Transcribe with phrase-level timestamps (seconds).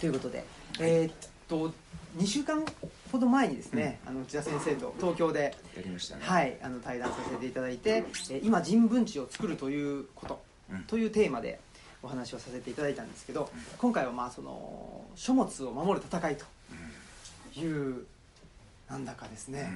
[0.00, 0.44] ということで、
[0.80, 1.14] えーっ
[1.48, 1.72] と
[2.18, 2.64] 2週間
[3.12, 6.22] ほど前にですね、あの内田先生と東京で、やりましたね。
[6.24, 10.40] はい、あの対談させていただいて、えー今人文知を作るということ、
[10.72, 10.82] うん。
[10.84, 11.60] というテーマで
[12.02, 18.06] お話をさせていただいたんですけど、今回はまあその書物を守る戦いという
[18.88, 19.70] なんだかですね、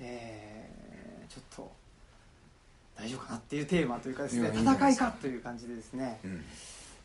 [0.00, 1.70] えーちょっと
[2.96, 5.10] 大丈夫かなっていうテーマというかですね戦いか。
[5.10, 6.44] かという感じでですね、うん。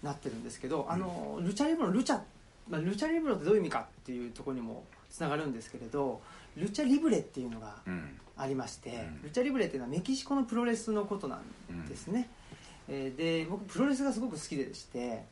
[0.04, 2.20] なってるんですけどあのルチャリブロのルチャ、
[2.70, 6.22] まあ、ルチャリブロってどういう意味かっていうところにもつながるんですけれど
[6.56, 8.18] ルチャリブレっていうのがうん。
[8.38, 9.22] ありまして、うん。
[9.24, 12.28] ルチャリブレっていうのはメキシコのプロレスのことなんですね、
[12.88, 15.24] えーで僕プロレスがすごく好きでして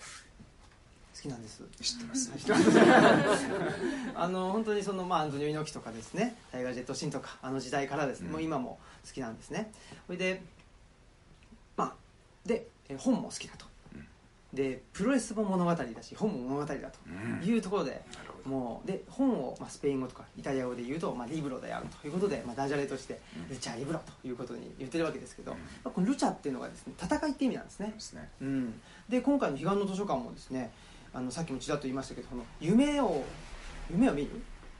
[1.15, 1.63] 好きなんです。
[1.81, 2.31] 知ってます。
[2.37, 2.69] 知ってます。
[4.15, 8.33] あの本当にそのまあアントニオ猪木とかですねタイガー・ジェット・シンとかあの時代からですね、うん。
[8.33, 9.71] もう今も好きなんですね。
[10.05, 10.43] それで
[11.75, 11.95] まあ
[12.45, 13.68] でえ本も好きだと、うん
[14.53, 17.47] でプロレスも物語だし本も物語だとうん。
[17.47, 18.03] いうところで、なる
[18.43, 18.49] ほど。
[18.49, 23.49] もうで本を、まあ、スペイン語とかイタリア語で言うと、まあ、リブロであるということで、まあ、ダジャレとしてうん。
[23.49, 25.57] ルチャリブロということに言ってるわけですけど、うん。
[25.57, 27.91] まあこのルチャっていうのがですね戦いって意味なんですね。
[27.93, 28.29] ですね。
[28.41, 30.71] うん、で今回の彼岸の図書館もですね
[31.13, 33.23] あのさっきもちらっと言いましたけどその夢を
[33.91, 34.29] 夢を見る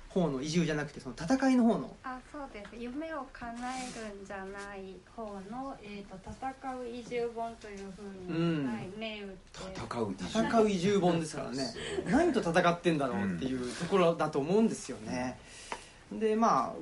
[0.10, 1.96] 方の移住じゃなくてその戦いの方の。
[2.04, 2.76] あそうです。
[2.76, 8.68] 夢を叶えるんじゃない方の、えー、と戦う移住本というふうに、うん。
[8.68, 9.36] はい、銘打って。
[9.76, 11.74] 戦う戦う移住本ですからね。
[12.08, 15.38] 何と戦ってんだろうっていうところだと思うんですよね。
[16.12, 16.74] でまあ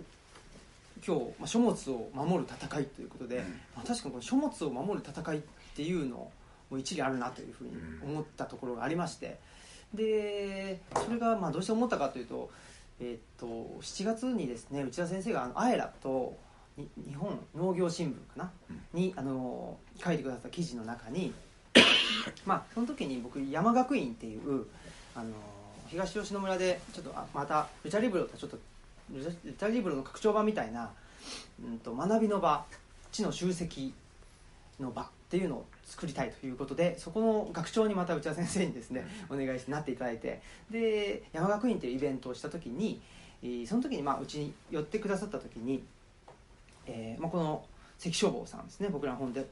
[1.06, 3.44] 今日、まあ、書物を守る戦いということで、うん。
[3.76, 5.42] まあ、確かにこの書物を守る戦いっ
[5.76, 6.32] ていうの
[6.70, 7.72] も一理あるなというふうに
[8.04, 9.38] 思ったところがありまして。
[9.94, 12.50] でそれがまあどうして思ったかというと,、
[13.00, 13.46] えーっと
[13.82, 16.38] 7月にですね内田先生があのアエラと
[16.78, 18.52] に日本農業新聞かな、
[18.94, 21.34] にあの書いてくださった記事の中に
[22.46, 24.66] まあその時に僕山学院っていう
[25.16, 25.32] あの
[25.90, 28.58] 東吉野村でちょっとあまたルチャリブロとちょっと
[29.12, 30.92] ルチャリブロの拡張版みたいな、
[31.64, 32.66] うん、と学びの場
[33.12, 33.94] 知の集積
[34.80, 40.42] の場っていうのを作りたいということでそこの学長にまた内田先生にですねお願いしてなっていただいて。
[40.72, 43.02] で山学院というイベントをした時に、
[43.44, 45.84] えーその時にまあうちに寄ってくださった時に、
[46.86, 47.64] えーまあ、この
[47.98, 49.46] 関消防さんですね僕らの本で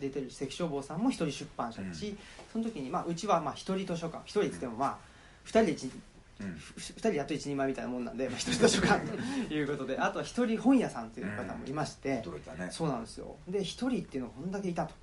[0.00, 2.16] 出てる関消防さんも一人出版社だし、
[2.52, 4.22] その時にまあうちはまあ一人図書館。
[4.24, 4.98] 一人って言ってもまあ
[5.44, 5.90] 二人で一
[6.40, 6.54] うん。
[6.54, 9.96] ふ二人やっと一人前みたいなもんなんで、まあ、一人図書館ということで。
[9.98, 12.68] あとは一人本屋さんという方もいまして、驚いたね。
[12.70, 13.36] そうなんですよ。
[13.48, 14.94] で一人っていうのがこんだけいたと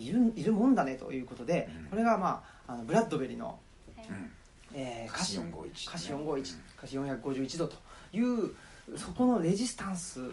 [0.00, 1.84] いるいるもんだねということで、うん。
[1.86, 3.58] これが、まあ、あのブラッドベリの、
[3.96, 4.30] うん。
[4.72, 7.76] えー、歌詞451歌詞451歌詞451度と
[8.12, 8.54] いう
[8.96, 10.30] そこのレジスタンス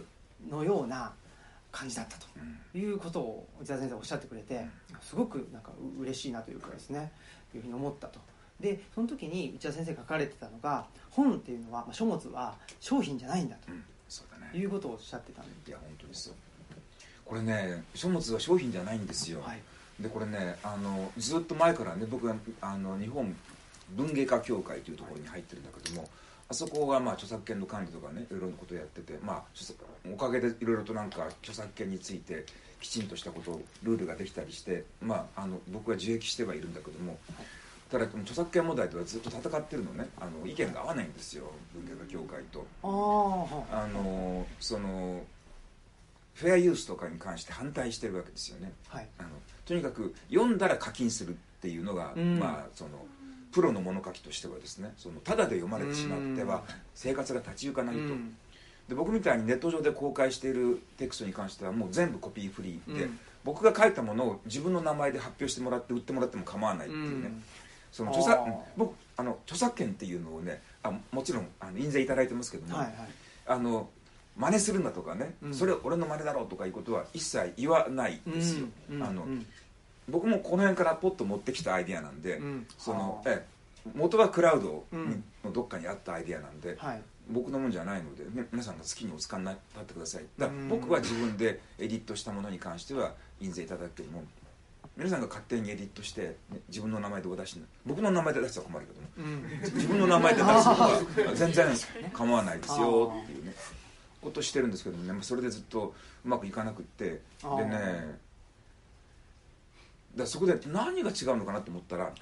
[0.50, 1.12] のような
[1.72, 2.28] 感じだったと
[2.74, 2.82] うん。
[2.82, 4.66] いうことを内田先生おっしゃってくれて
[5.02, 7.12] すごくなんかう嬉しいなというかですね
[7.56, 8.20] いうふうに思ったと。
[8.60, 13.84] でその時に内田先生が書かれてたのが本っていうのは、まあ、書物は商品じゃないんだうん。
[14.10, 14.52] そうだね。
[14.52, 16.36] ということをおっしゃってたんでいや本当ですよ
[17.28, 19.60] これね書物は商品じゃないんですよ、はい。
[20.02, 23.36] でこれねあのずっと前からね僕はあの日本
[23.96, 26.10] 文芸家協会というところに入ってるんだけども、
[26.50, 29.44] あそこがまあ著作権の管理とかねいろいろなことをやってて、まあ、
[30.14, 32.46] おかげでいろいろとなんか著作権について
[32.82, 37.18] きちんとしたことルールができたりして、まあ、あの僕は受益してはいるんだけども
[37.90, 40.10] ただこの著作権問題とはずっと戦ってるのね。
[40.20, 42.66] あの意見が合わないんですよ文芸家協会と。
[42.84, 45.24] あのその
[46.38, 48.72] フェアユースとかに関して反対してるわけですよね。
[48.90, 49.08] はい。
[49.18, 49.30] あの
[49.66, 52.38] とにかく読んだら課金するっていうのが、うん。
[52.38, 52.92] まあその
[53.52, 58.36] プロの物書きとしてはですねそのただで読まれてしまっては生活が立ち行かないと、うん。
[58.88, 63.20] で僕みたいにネット上で公開しているテクストに関してはもう全部コピーフリーで、うん。
[63.44, 67.44] 僕が書いたものを自分の名前で発表してもらって売ってもらっても構わないっていうね、うん。
[67.92, 68.44] その著作
[68.78, 72.96] 僕あの著作権っていうのをねあもちろんあの印税いただいてますけども、はいはい。
[73.48, 73.90] あの
[74.38, 75.54] 真似するんだとかね、うん。
[75.54, 79.04] それ俺の真似だろうとかいうことは一切言わないんですよ、うん。
[79.04, 79.46] あのうん。
[80.08, 82.68] 僕もこの辺からポッと持ってきたアイディアなんで、うん。
[82.78, 83.58] そのはあええ
[83.96, 84.84] 元はクラウド
[85.44, 87.02] のどっかにあったアイディアなんで、はい。
[87.30, 90.24] 僕のもんじゃないので、ね皆さんが好きにお使いになってください。
[90.38, 90.70] だからうん。
[90.70, 94.24] 僕は自分でエディットしたものに関しては印税いただくけども
[94.96, 99.74] 皆さんが勝手にエディットして、ね自分の名前でお出しに僕の名前で出したら困るけどもうん。
[99.76, 101.02] 自分の名前で出すのは
[101.36, 101.68] 全然
[102.14, 103.54] 構わないですよっていうね
[104.28, 105.14] ことをしてるんですけどもね。
[105.14, 105.94] まあそれでずっと
[106.26, 107.06] うまくいかなくって。
[107.06, 108.20] でね。
[110.16, 112.14] だそこで何が違うのかなと思ったらはい。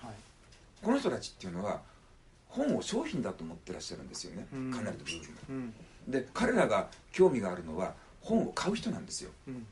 [0.81, 1.81] この人たちっていうのは
[2.47, 4.47] 本を商品だと思ってらっしゃるんですよね。
[4.53, 4.71] うん。
[4.71, 5.27] かなりの部分が。
[5.49, 5.73] うん。
[6.07, 9.31] で彼らが興味があるのは本を買う人なんですよ。
[9.47, 9.65] うん。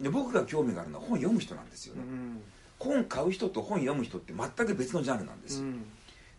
[0.00, 2.42] で僕が興味があるのは本読む人なんですよね、うん。
[2.78, 5.86] 本買う人と本読む人って全く別のジャンルなんですよ、うん。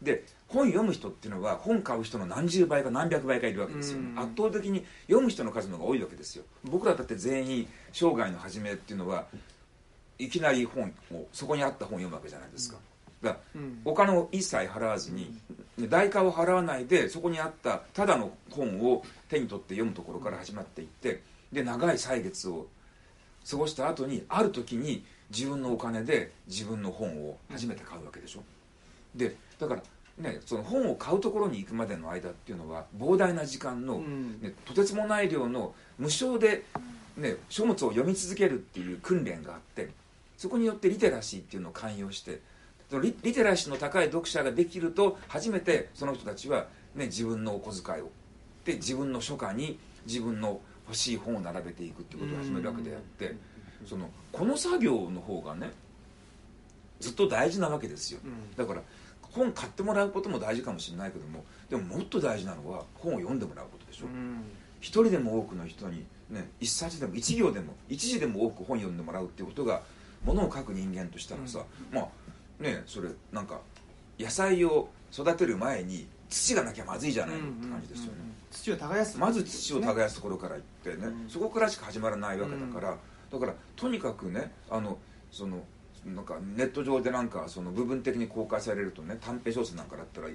[0.01, 4.19] で本読む人っていうのは本買う人の何十倍か何百倍かいるわけですよ、うん。
[4.19, 6.43] 圧倒的に読む人の数の方が多いわけですよ。
[6.63, 9.25] 僕らだって全員生涯の初めっていうのは
[10.17, 12.77] いきなり本をそこにあった本を読むわけじゃないですか、
[13.21, 13.81] だからうん。
[13.85, 15.35] お金を一切払わずに、
[15.77, 21.21] ね代価を払わないでそこにあったただの本を手に取って読むところから始まっていって
[21.51, 22.65] で長い歳月を
[23.47, 28.43] 過ごした後にある時に自分のお金で自分の本を初めて買うわけでしょ。
[29.13, 29.83] でだから
[30.17, 34.41] ねその本を買うところに行くまでの間っていうのは膨大な時間の、うん。
[34.41, 36.63] ね、とてつもない量の無償で、
[37.15, 39.89] ね、書物を読み続けるっていう訓練があって
[40.37, 42.39] そこによってリテラシーっていうのを寛容して
[42.89, 48.09] そのリリテラシーの高い読者ができると初めてその人たちは、ね、自分のお小遣いを
[48.65, 53.35] で自分の書家に自分の欲しい本を並べていくっていうことを始めるわけであって
[53.85, 55.71] そのこの作業の方がね
[56.99, 58.19] ずっと大事なわけですよ。
[58.23, 58.55] うん。
[58.55, 58.81] だから
[59.37, 64.43] 本買ってもらうことも大事かもしれないけどもでももっと大事なのは本を読んでもらうことでしょ、うん。
[64.81, 69.81] 一人でも多くの人に、ね、一冊でも一行でも一字でも多く本読んでもらうっていうことが
[70.25, 71.59] ものを書く人間としたらさ、
[71.91, 73.61] まあねそれなんか
[74.19, 78.19] 野菜を育てる前に土がなきゃまずいじゃないのって感じですよね、
[78.51, 79.17] 土を耕す。
[79.17, 81.29] まず土を耕すところから行ってね、うん。
[81.29, 82.97] そこからしか始まらないわけだから、
[83.31, 84.97] だからとにかくねあの
[85.31, 85.63] その
[86.15, 90.27] なんかネット上でなんかその部分的に公開されるとね短編小説なんかだったら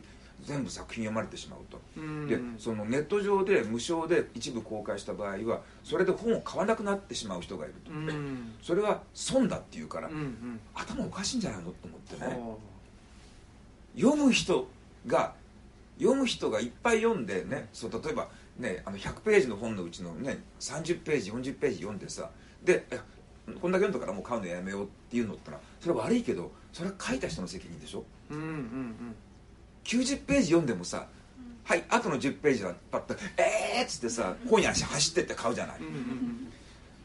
[0.44, 2.26] 全部作品読まれてしまうと、うん。
[2.28, 8.52] でそのネット上で無償で一部公開した場合はそれで本を買わなくなってしまう人がいると、うん。
[8.62, 10.60] それは損だっていうから、うんうん。
[10.74, 12.58] 頭おかしいんじゃないのと思ってね、ほ
[13.96, 14.66] 読む人
[15.06, 15.34] が
[15.98, 18.28] 読む人がいっぱい読んでねそう例えば
[18.58, 22.30] ねあの100ページの本のうちのね30ページ40ページ読んでさ
[22.64, 22.98] でえ
[23.60, 28.04] こんだけ読んだからもう買うのやめようっていうのってのはそれは悪いけどそれは書いた人の責任でしょ？
[28.30, 29.14] ううんうん。
[29.84, 31.06] 90ページ読んでもさ
[31.64, 35.78] はいあとの10ページはパッと「えー!」っつってさ本屋に走ってって買うじゃない。
[35.80, 36.48] うんうんうん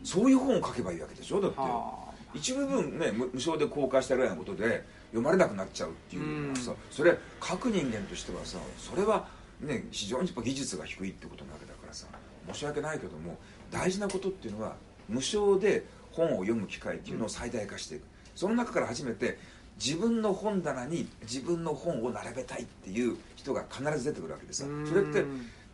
[0.04, 1.42] そういう本を書けばいいわけでしょ？
[1.42, 9.28] だっては一部分ね無無償で公開したぐらいのことで読まれなくなっちゃうっていうのはさ、それ書く人間としてはさそれは
[9.60, 12.06] ね非常にやっぱ技術が低いってことなわけだからさ
[12.54, 13.38] 申し訳ないけども
[13.72, 14.76] 大事なことっていうのは
[15.10, 15.84] 無償で
[16.18, 18.04] 本を読む機会っていうのを最大化していく、
[18.36, 19.38] その中から初めて
[19.80, 24.88] 自分の本棚に自分の本を並べたいっていう人が必ず出てくるわけでさうん。
[24.88, 25.24] それって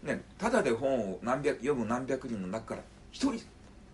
[0.03, 2.81] ねただで本を何百読む何百人の中から
[3.11, 3.41] 一人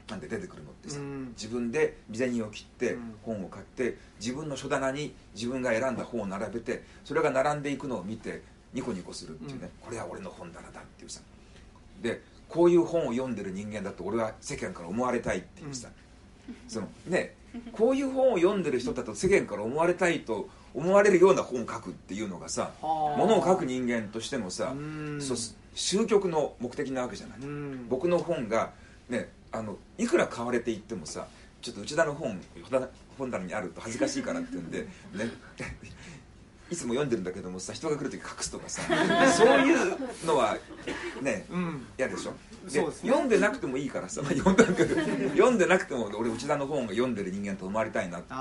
[0.10, 1.30] なんで出てくるのってさ、うん。
[1.38, 3.16] 自分で身銭を切ってうん。
[3.24, 8.42] 本を買って自分の書棚に自分が選んだ本を並べてそれが並んでいくのを見て
[8.74, 11.22] ニコニコするっていうね、これは俺の本棚だっていうさ。
[12.02, 15.90] でこういう本を読んでる人間だと俺は世間から思われたいっていうさ、
[16.68, 17.36] そのね
[17.72, 23.18] こういう本を読んでる人だと世間から思われたいと思われるような本を書くっていうのがさはあ。
[23.18, 24.74] ものを書く人間としてもさ
[25.76, 27.88] 終局の目的なわけじゃない、うん。
[27.90, 28.72] 僕の本が
[29.10, 31.28] ねあのいくら買われていってもさ
[31.62, 32.88] ちょっと内田の本本棚
[33.18, 34.88] 本棚にあると恥ずかしいからって言うんでね
[36.72, 38.82] いつも読んでるんだけどもさ人が来る時隠すとかさ。
[39.36, 40.58] そういうのは
[41.22, 41.88] ねうん。
[41.98, 42.34] 嫌でしょ？
[42.66, 43.10] ですね。
[43.10, 44.96] 読んでなくてもいいからさ、まあ、読んだけど。
[45.32, 48.34] 読んでなくても俺内田の本が読んでる人間と思われたいなって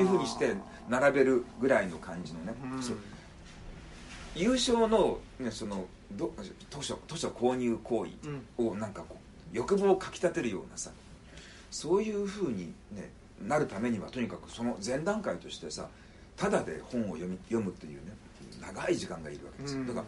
[0.00, 0.54] いうふうにして
[0.88, 4.40] 並べるぐらいの感じのね、うん。
[4.40, 6.32] 優勝の,、ね、そのど
[6.70, 8.12] 図書図書購入行為
[8.58, 8.68] うん。
[8.68, 9.16] をなんかこ
[9.52, 10.90] う欲望をかきたてるようなさ
[11.70, 13.10] そういうふうに、ね、
[13.42, 15.88] なるためにはとにかくその前段階としてさ
[16.36, 18.12] ただで本を読み読むっていうね
[18.60, 19.86] 長い時間がいるわけです。
[19.86, 20.00] だか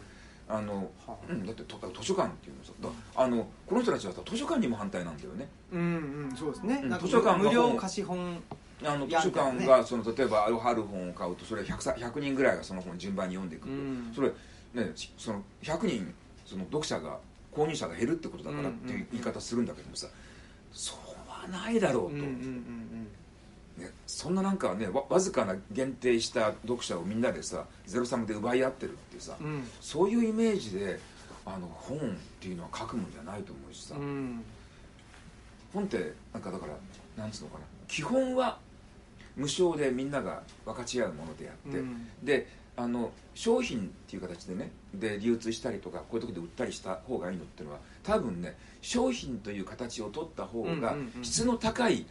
[0.49, 1.15] らあの、はあ。
[1.29, 5.49] うん、だってと図書館っていうのさだあのこの人たちはさ図書館にも反対なんだよね。
[5.73, 6.85] うんうんそうですね。
[7.01, 8.43] 図書館が無料本貸し本
[8.85, 13.67] あの図書館がその例えばある春本を買うとそれ 100, さ100人ぐらいがその本を順番に読んでいく。
[13.67, 14.13] と、うん。
[14.15, 14.29] それ
[14.75, 17.19] ねその100人その読者が
[17.53, 20.07] 購入者が減るってことだからっていう言い方するんだけどもさ、
[20.73, 23.09] そうはないだろうと、うんうんうん
[23.79, 29.47] ね、そんななんかねわわずかな限定した読者をみんなでさゼロサムで奪い合ってるっていうさ、うん。
[29.47, 30.99] うんそういうイメージで
[31.47, 32.01] あの本っ
[32.41, 34.43] ていうのは書くもんじゃないと思うしさ、うん。
[35.73, 37.65] 本ってなんかだからなんつうのかな。
[37.87, 38.59] 基本は
[39.37, 42.09] 無償でみんなが分かち合うものであって、うん。
[42.23, 52.07] であの商品っていう形でねで流通したりとかこういうところで売ったりした方がいいのっていうのは多分ね商品という形を取った方が質の高い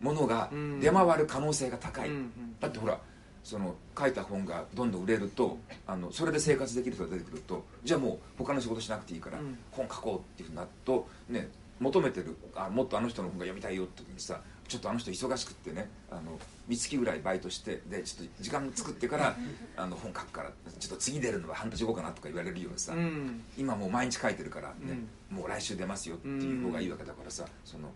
[0.00, 0.80] ものがうん。
[0.80, 2.32] 出回る可能性が高い、うんうん。
[2.60, 2.98] だってほら
[3.42, 9.58] その書いた本がどんどん売れるとあのそれで生活できる人が出てくるとじゃあもう他の仕事しなくていいからうん。
[9.70, 16.38] 本書こうっていうふうになるとね求めてるあもっとあの人の本が読みたいよって時にさちょっとあの人忙しくってねあの
[16.68, 19.36] 三月ぐらいバイトしてでちょっと時間作ってから
[19.76, 23.42] あの本書くからちょっと次出るのは半年後かなとか言われるようにさ、うん。
[23.58, 27.88] 今もう毎日書いてるからね、もう来週出ますよっていう方がいいわけだからさその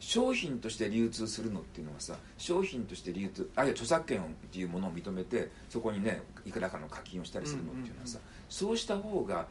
[0.00, 9.46] 商品として流通するのっていうのはさ商品として流通あるいは著作権っていうものを認めてそこにねいくらかの課金をしたりするのっていうのはさ、そうした方が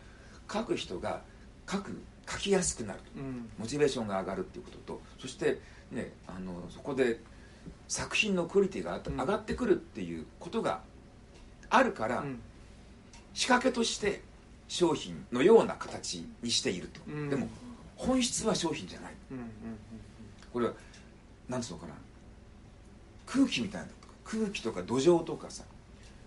[0.51, 1.21] 書く人が
[1.69, 2.99] 書く書きやすくなる。
[3.17, 3.49] うん。
[3.57, 5.59] モチベーションが上がるっていうこととそして
[5.91, 7.19] ねあのそこで
[7.87, 9.19] 作品のクオリティがうん。
[9.19, 10.81] 上がってくるっていうことが
[11.69, 12.39] あるから、うん。
[13.33, 14.21] 仕掛けとして
[14.67, 17.29] 商品のような形にしていると、うん。
[17.29, 17.47] でも
[17.95, 19.13] 本質は商品じゃない。
[19.31, 19.45] うんうん
[20.53, 20.73] これは
[21.49, 21.93] なんつうのかな。
[23.25, 25.63] 空気みたいなのとか空気とか土壌とかさ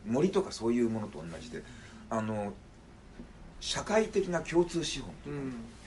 [0.07, 1.63] 森とかそういうものと同じで
[2.11, 2.53] あの
[3.61, 5.39] 社会的な共通資本うんうん。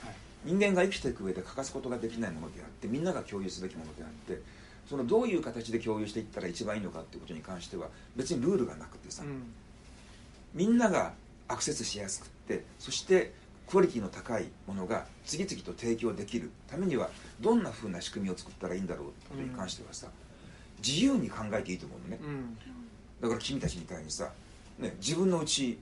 [0.02, 0.14] はい。
[0.44, 4.42] 人間が生きていく上で欠かすことができないものであってみんなが共有すべきものであって
[4.88, 9.44] そのどういう形で共有していったら一番いいのかっていうことに関しては別にルールがなくてさ、うん。
[10.52, 11.12] みんなが
[11.48, 13.32] アクセスしやすくってそして
[13.66, 17.08] クオリティの高いものが次々と提供できるためには
[17.40, 20.08] どんなふうな仕組みを作ったらいいんだろうってことに関してはさ、
[20.84, 22.18] 自由に考えていいと思うのね。
[22.22, 22.58] うん。
[23.20, 24.30] だから君たちみたいにさ、
[24.78, 25.78] ね、自分のうち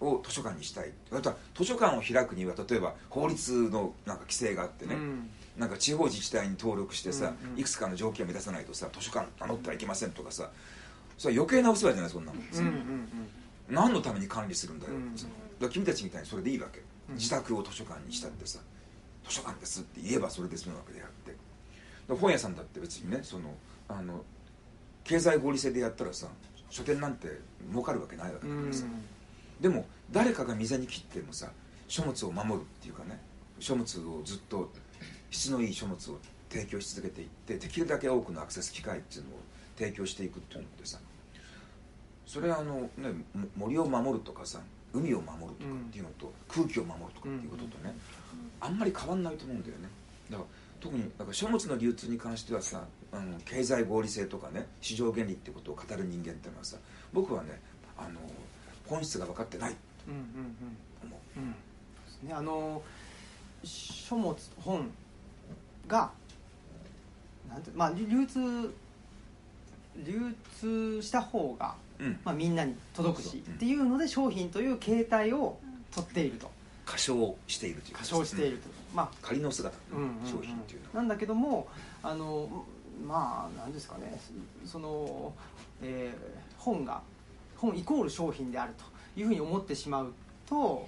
[0.00, 0.92] を図書館にしたい。
[1.12, 5.30] あとは図書館を開くには例えば法律のなんか規制があってね、うん。
[5.58, 7.60] なんか地方自治体に登録してさ、うんうん。
[7.60, 10.50] いくつかの条件を満たさないとさ図書館名乗ってはいけませんとかさ。
[11.18, 13.08] それは余計なお世話じゃないそんなもん、うんうん
[13.68, 15.14] 何のために管理するんだよ、うん。
[15.14, 16.80] だ君たちみたいにそれでいいわけ、
[17.10, 17.14] うん。
[17.14, 18.58] 自宅を図書館にしたってさ
[19.26, 21.50] 図書館ですって言えばそれで済むわけであって。
[22.16, 23.54] 本屋さんだって別にねその
[23.88, 24.22] あの
[25.04, 26.28] 経済合理性でやったらさ
[26.68, 27.28] 書店なんて
[27.68, 28.84] 儲かるわけないわけうんだからさ、
[29.60, 31.50] でも誰かが店に切ってもさ
[31.88, 33.18] 書物を守るっていうかね
[33.58, 34.70] 書物をずっと
[35.30, 39.32] 質のいい書物を提供し続けていってできるだけ多くのアクセス機会っていうのを
[39.76, 40.98] 提供していくっていうのってさ
[42.26, 44.60] それはあの、ね、も森を守るとかさ
[44.92, 47.94] 海を守るとかっていうのと、空気を守るとかっていうこととね、
[48.60, 49.88] あんまり変わんないと思うんだよね。
[50.30, 50.48] だから
[50.80, 56.76] 特にだから書物の流通に関してはさあの経済合理性とかね市場原理ってことを語る人間っていうのはさ
[57.12, 57.60] 僕はね
[57.98, 58.18] あの
[58.86, 59.76] 本質が分かってないと
[60.08, 60.10] う。
[60.12, 60.22] んうん
[61.02, 61.44] 思ううん。
[61.44, 61.52] うん。
[61.52, 62.34] そうですね。
[62.34, 62.82] あの
[63.62, 64.90] 書物本
[65.86, 66.10] が
[67.48, 68.72] なんてまあ流通
[70.06, 71.89] 流通した方が、うん
[72.24, 75.58] まあ、みんなに届くしっていうので商品という形態を
[75.94, 76.50] 取っていると。
[76.86, 80.12] 過小しているというか過小していると、まあ仮の姿、うんうんうん。
[80.26, 80.94] 商品っていうのは。
[80.94, 81.68] なんだけども
[82.02, 82.64] あの
[83.06, 84.20] まあ何ですかね。
[84.64, 85.32] その、
[85.82, 87.00] えー本が
[87.56, 90.12] 本イコール商品であるというふうに思ってしまう
[90.46, 90.86] と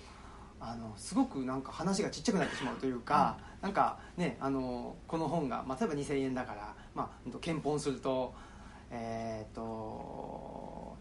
[0.61, 8.33] あのすごくなんか話がちっちゃくなってしまうというか、なんかねあのこの本が、まあ、例えば2000円だから、まあ検本すると
[8.95, 9.63] えー、と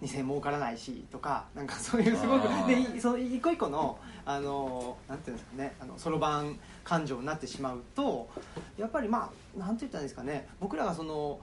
[0.01, 8.27] 2000円儲からないしとかなんかそういうすごくでいその一個一個のあのなんていうんですかねあのそろばん感情になってしまうと
[8.77, 11.39] やっぱりまあなんて言ったんですかね僕らがその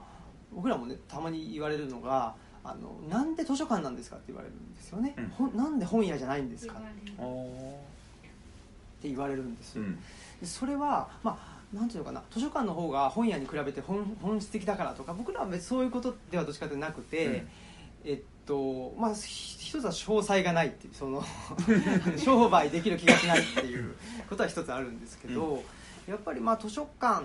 [0.53, 5.55] 僕らもねたまに言われるのがあのなんで図書館なんですかって言われるんですよね、うん。
[5.55, 6.73] なんで本屋じゃないんですか。
[6.73, 6.81] っ
[9.01, 9.95] て言われるんですよ、うん。
[10.41, 17.45] でそれはまあなんていうのかな図書館の方が本屋に比べて本本質的だからとか僕らは別にそういうことではどっちかというとなくて、
[18.03, 21.23] えっとまあひ一つは詳細がないっていうその
[22.17, 23.93] 商売できる気がしないっていう
[24.27, 25.63] ことは一つあるんですけど、
[26.07, 27.23] やっぱりまあ図書館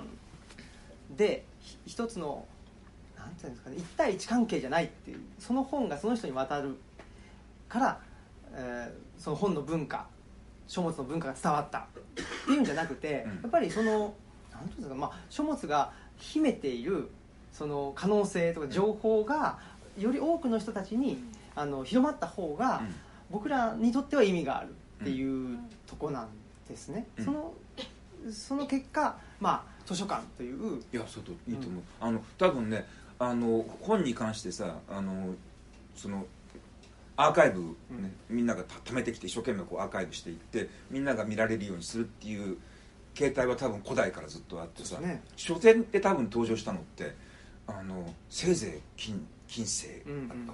[1.16, 2.46] でひ一つの
[3.16, 6.76] なんていうんですかね一対一関係じゃないっていうその本がその人に渡る
[7.68, 8.00] から、
[8.52, 10.06] えーその本の文化
[10.66, 11.78] 書物の文化が伝わった。
[11.78, 11.82] っ
[12.46, 13.30] ていうんじゃなくて、うん。
[13.30, 14.12] やっぱりその
[14.52, 17.08] なんていうんですか、まあ、書物が秘めている
[17.52, 19.58] その可能性とか情報が
[19.98, 21.22] より多くの人たちに
[21.54, 22.94] あの広まった方が、うん。
[23.30, 24.68] 僕らにとっては意味がある
[25.00, 26.28] っていうとこなん
[26.68, 27.24] ですね、うん。
[27.24, 27.54] その
[28.30, 32.86] その結果、まあ、図書館といういやそうといいと思う、あの多分ね
[33.18, 35.34] あの本に関してさあの
[35.96, 36.26] その
[37.16, 42.58] アーカイブ、ねみんながた貯めてきて一生懸命こうアーカイブしていってみんなが見られるようにするっていう
[43.14, 45.22] 形態は多分古代からずっとあってさ、ね。
[45.36, 47.14] 書店で多分登場したのって
[47.66, 50.02] あのせいぜい近近世。
[50.06, 50.28] うんうん。
[50.28, 50.52] だった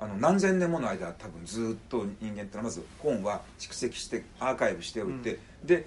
[0.00, 5.86] あの何千年もの間多分ずっと人間ってのはまず本は蓄積してアーカイブしておいて、で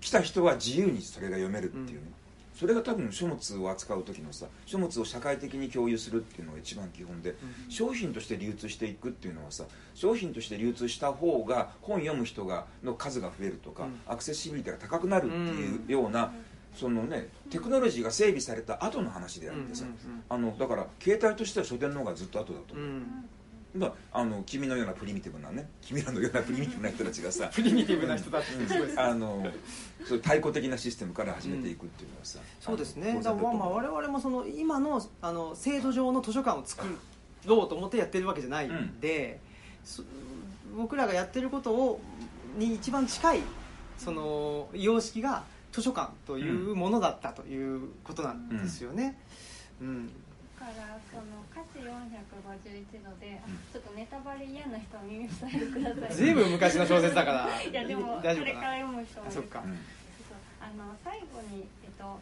[0.00, 2.10] 来た人は自由にそれが読めるっていうね、
[2.54, 7.36] それが多分書物を扱う時のさ書物を社会的に共有するっていうのが一番基本で、
[7.68, 14.00] 商品として流通していくっていうのはさ商品として流通した方が本読む人がの数が増えるとか、うん。
[14.08, 16.32] アクセシビリティが高くなるっていうような
[16.74, 19.90] そのねテクノロジーが整備された後の話であってさ、うん
[20.38, 20.50] うんうん。
[20.50, 23.24] あのだから携帯としては書店の方がずっと後だと思う、うん。
[23.74, 27.50] まあ、あの君のようなプリミティブなね君らのようなプリミティブな人たちがさ。
[27.52, 29.46] プリミティブな人たちってすごいですあの
[30.06, 33.20] そう太鼓的なシステムから始めていくっていうのはさ、そうですね。
[33.22, 36.86] だからまあ我々もその今のあの制度上の図書館を作
[37.44, 39.40] ろうと思ってやってるわけじゃないんで、
[39.84, 40.02] そ
[40.76, 42.00] 僕らがやってることを
[42.56, 43.40] に一番近い
[43.98, 49.18] その様式が図書館というものだったということなんですよね。
[49.80, 50.06] うん。
[50.58, 53.40] だからその歌詞451度で、
[53.72, 56.14] ちょっとネタバレ嫌な人は耳塞いでください。
[56.14, 57.62] ずいぶん昔の小説だから。
[57.62, 59.62] いやでもこれから読む人もあそっか。
[60.60, 62.18] あの最後に、えっと、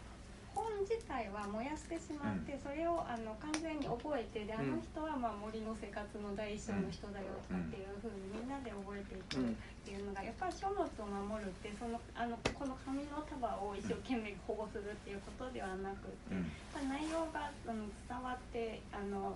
[0.56, 9.52] 本自体は燃やしてしまって、それをあの完全に覚えてであの人はまあ森の生活の第一章の人だよとかっていうふうにみんなで覚えていくっ
[9.84, 10.88] ていうのがやっぱり書物を
[11.28, 19.32] 守るってそのあのこの紙の束を一生懸命保護するっていうことではなくて、うん内容があの伝わってあの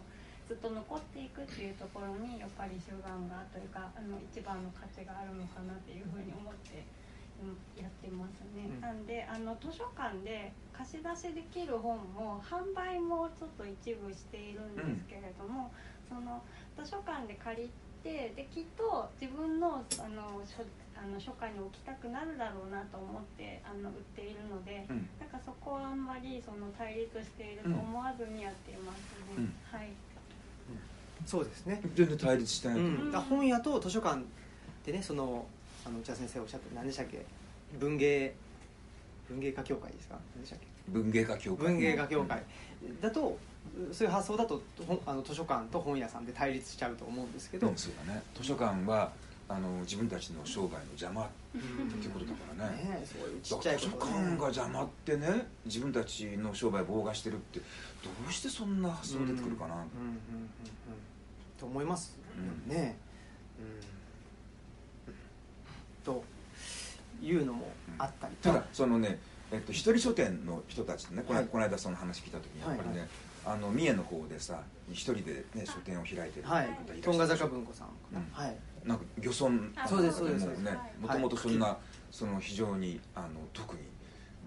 [0.47, 7.00] ずっと残っていくっていうところにやっぱり集団がというかあの一番の価値があるのかなっていうふうに思って。
[7.41, 8.81] うんやってますね、うん。
[8.81, 15.73] なんであの図書館で貸し出しできる本も販売もちょっと一部しているんですけれども、
[16.09, 16.43] その
[16.77, 17.71] 図書館で借り
[18.03, 20.65] てできっと自分のあの書
[20.97, 25.09] あの書家に置きたくなるだろうなと思ってあの売っているので、うん。
[25.19, 28.97] なんかそこはあんまりその対立していると思わずにやっています
[29.33, 29.55] ね、うん。
[29.65, 29.89] はい。
[31.27, 34.25] そうですね、全然対立してないう、うん、本屋と図書館っ
[34.83, 35.47] てねその
[35.91, 37.27] あの内田先生おっしゃって何でしたっけ？
[37.81, 38.33] 文芸
[39.29, 40.17] 文芸家協会ですか？
[40.37, 40.67] 何でしたっけ？
[40.89, 41.67] 文芸家協会。
[41.67, 42.43] 文芸家協会。
[43.01, 43.37] だと
[43.93, 48.23] そういう発想だと本あの図書館と本屋さんで対立しちゃうと思うんですけど、うんそうだね。
[48.35, 49.11] 図書館は
[49.49, 52.85] あの自分たちの商売の邪魔っうんていうことだからね。
[52.85, 57.65] ねそういうちっちゃい図書館が邪魔ってね自分たちの商売を妨害してるってど
[58.29, 60.51] うしてそんな発想が出てくるかな、うんうんうんうん。
[61.59, 62.17] と思います
[62.69, 62.73] うん。
[62.73, 62.97] ね、
[63.59, 63.67] うん、
[66.05, 66.25] と
[67.23, 69.19] いうのもあったりただそのね、
[69.53, 71.49] えっと、一人書店の人たちねこの,、はい。
[71.49, 73.09] この間その話聞いた時にやっぱりね、
[73.45, 78.27] あの三重の方でさ一人で、ね、書店を開いてるはい方いらっしゃるトンガ坂文庫さんかな、うん。
[78.33, 78.57] はい。
[78.85, 80.79] なんか漁村あそうですそうですもうねはい。
[81.01, 81.77] もともとそんな、
[82.11, 83.83] その非常にあの特に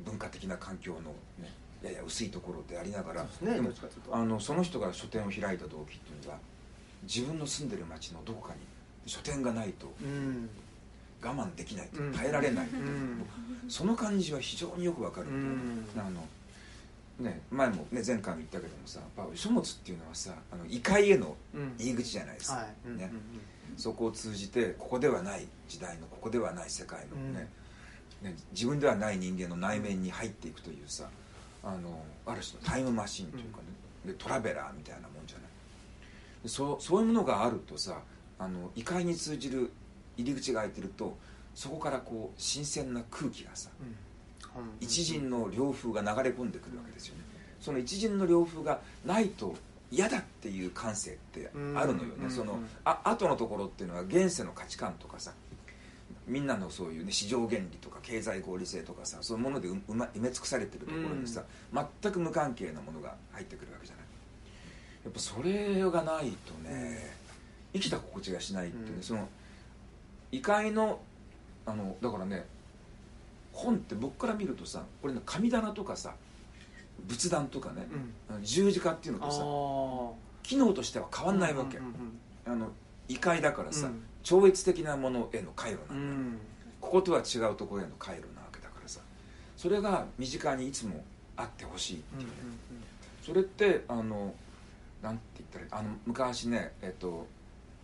[0.06, 1.52] 文化的な環境の、ね、
[1.84, 3.72] やや薄いところでありながらですねでも
[4.12, 6.40] あのその人が書店を開いた動機っていうのは
[7.04, 8.60] 自分の住んでる町のどこかに
[9.06, 10.50] 書店がないとうん
[11.24, 12.14] 我慢できないとうん。
[12.14, 12.76] 耐えられない、う。
[12.76, 13.26] ん。
[13.70, 15.86] その感じは非常によくわかる、うん。
[15.98, 16.28] あの
[17.20, 19.00] ね、前も、ね、前回も言ったけどもさ
[19.36, 21.76] 書物っていうのはさあの異界へのうん。
[21.80, 22.76] 入り口じゃないですか、はい。
[22.88, 23.78] うんねうん。
[23.78, 27.48] そこを通じてここではない時代のここではない世界のね,、
[28.22, 31.10] ね自分ではない人間の内面に入っていくというさ
[31.64, 33.64] あのある種のタイムマシンというかね、
[34.06, 35.48] でトラベラーみたいなもんじゃない。
[36.44, 38.02] でそうそういうものがあるとさ
[38.38, 39.72] あの異界に通じる
[40.18, 41.18] 入り口が開いてると
[41.56, 43.88] そこからこう新鮮な空気がさうん。
[43.88, 43.94] うん
[44.80, 47.24] 一陣の涼風が流れ込んでくるわけですよね。
[47.60, 49.56] その一陣の涼風がないと
[49.90, 55.32] 嫌だっていう感性ってあるのよね、うんそのうんあ後のところっていうのは現世の価値観とかさ
[56.28, 64.06] みんなのそういうね市場原理とか経済合理性とかさそういうものでううま埋め尽くされてるところにさ、全く無関係なものが入ってくるわけじゃない。
[65.06, 67.16] やっぱそれがないとね
[67.74, 69.04] 生きた心地がしないっていうね、うん。
[69.04, 69.28] その
[70.34, 71.00] 異界の
[71.66, 72.46] あのだからね
[73.54, 76.16] 本って僕から見るとさこれね神棚とかさ
[77.08, 77.88] 仏壇とかね、
[78.32, 78.44] うん。
[78.44, 80.48] 十字架っていうのあとさー。
[80.48, 81.94] 機能としては変わんないわけ、うん
[82.46, 82.72] あの
[83.08, 84.04] 異界だからさ、うん。
[84.24, 86.40] 超越的なものへの回路なだ、うんんうん。
[86.82, 89.02] こことは違うところへの回路なわけだからさ。
[89.56, 91.04] それが身近にいつも
[91.36, 92.34] あってほしいっていうね、
[93.26, 94.34] それってあの
[95.02, 97.28] なんて言ったらあの昔ねえっと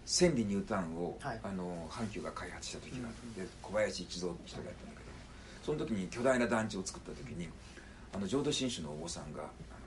[0.09, 1.39] 千里ニュータウンを、はい。
[1.43, 5.11] あの阪急が開発した時があって、うん小林一三って人がやったんだけど
[5.63, 7.47] その時に巨大な団地を作った時に
[8.11, 9.43] あの浄土真宗のお坊さんが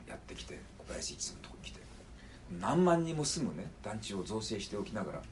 [0.09, 1.81] やってきて小林一三のとこに来て
[2.61, 5.23] 何万人も住むね団地を造成しておきながら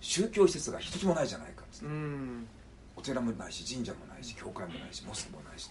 [0.00, 2.46] 宗教施設が一つもないじゃないかっつってうん。
[2.94, 5.68] お寺もないし神社もないし教会もないしモスクもないし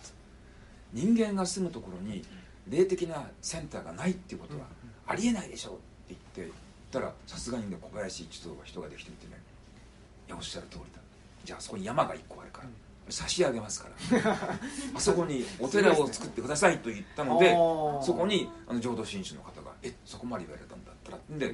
[0.91, 2.21] 人間が住むところに
[2.67, 4.65] 霊的なセンターがないっていうことは
[5.07, 5.73] ありえないでしょう
[6.11, 6.53] って言って
[6.91, 9.41] たらさすがにね小林一三が人ができてみてね
[10.27, 11.01] 「いやおっしゃる通りだ。
[11.43, 12.67] じゃあそこに山が一個あるから。
[13.09, 13.89] 差し上げますか
[14.23, 14.37] ら。
[14.95, 21.47] あそこにお寺を作ってください」と言ったのであーそこにあの浄土真宗の方が「えそこまで言われたんだったら」で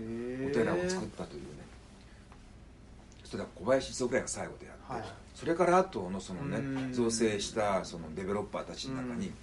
[0.50, 1.47] お寺を作ったというね。
[3.23, 5.13] それは小林一三ぐらいが最後であって、はい。
[5.36, 6.93] それから後のそのねうん。
[6.93, 9.34] 造成したそのデベロッパーたちの中に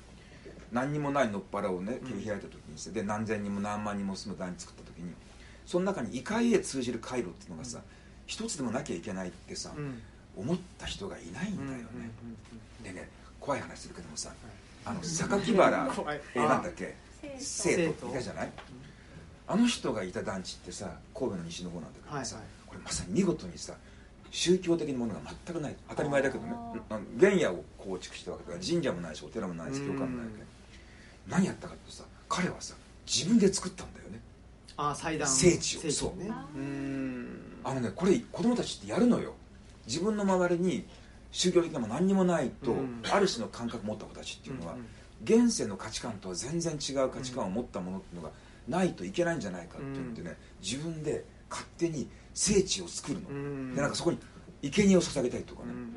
[0.73, 5.13] 何にもないのっぱらをね切り開いた時にさ、で何千人も何万人も住む団地作った時に
[5.67, 7.81] その中に異界へ通じる回路っていうのがさ、
[8.27, 10.01] 一つでもなきゃいけないってさ、うん。
[10.37, 12.11] 思った人がいないんだよね、うんうん
[12.81, 13.09] うんでね
[13.41, 14.33] 怖い話するけどもさ
[14.85, 15.95] あの榊原
[16.35, 16.97] えーなんだっけ？
[17.39, 18.09] 生生徒。
[18.09, 18.51] いたじゃない？
[19.47, 22.51] あの人がいた団地ってさ神戸の西の方なんだけどさ、はいはい。
[22.67, 23.75] これまさに見事にさ
[24.33, 25.77] 宗教的なものが全くない。
[25.89, 26.53] 当たり前だけどね。
[27.21, 30.43] 原野を構築したわけだから神社もないしお寺もないし教会もないわけ。
[31.29, 32.75] 何やったかってさ彼はさ
[33.07, 34.21] 自分で作ったんだよね
[34.77, 35.29] ああ祭壇。
[35.29, 35.83] 聖地を。
[35.83, 35.91] ね。
[35.91, 36.59] そう。
[36.59, 37.27] うん。
[37.65, 39.35] あのねこれ子供たちってやるのよ。
[39.87, 40.87] 自分の周りに
[41.31, 43.03] 宗教的なもの何にもないと、うん。
[43.11, 45.47] ある種の感覚を持った子たちっていうのは、うんうん。
[45.47, 48.35] 現世の価値観とは全然違う価値観を持ったものっていうのが
[48.69, 53.75] ないといけないんじゃないかって言ってね、自分で勝手に聖地を作るの、うん。
[53.75, 54.19] でなんかそこに
[54.63, 55.95] 生贄を捧げたりとかね、うん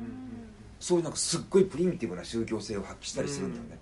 [0.80, 3.78] そういうなんかすっごいプリミティブな宗教性を発揮したりするんだよね、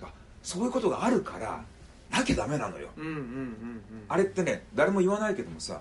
[0.00, 1.64] だからそういうことがあるから
[2.10, 2.88] なきゃダメなのよ。
[2.96, 3.82] うんうんうんうん。
[4.08, 5.80] あれってね誰も言わないけどもさ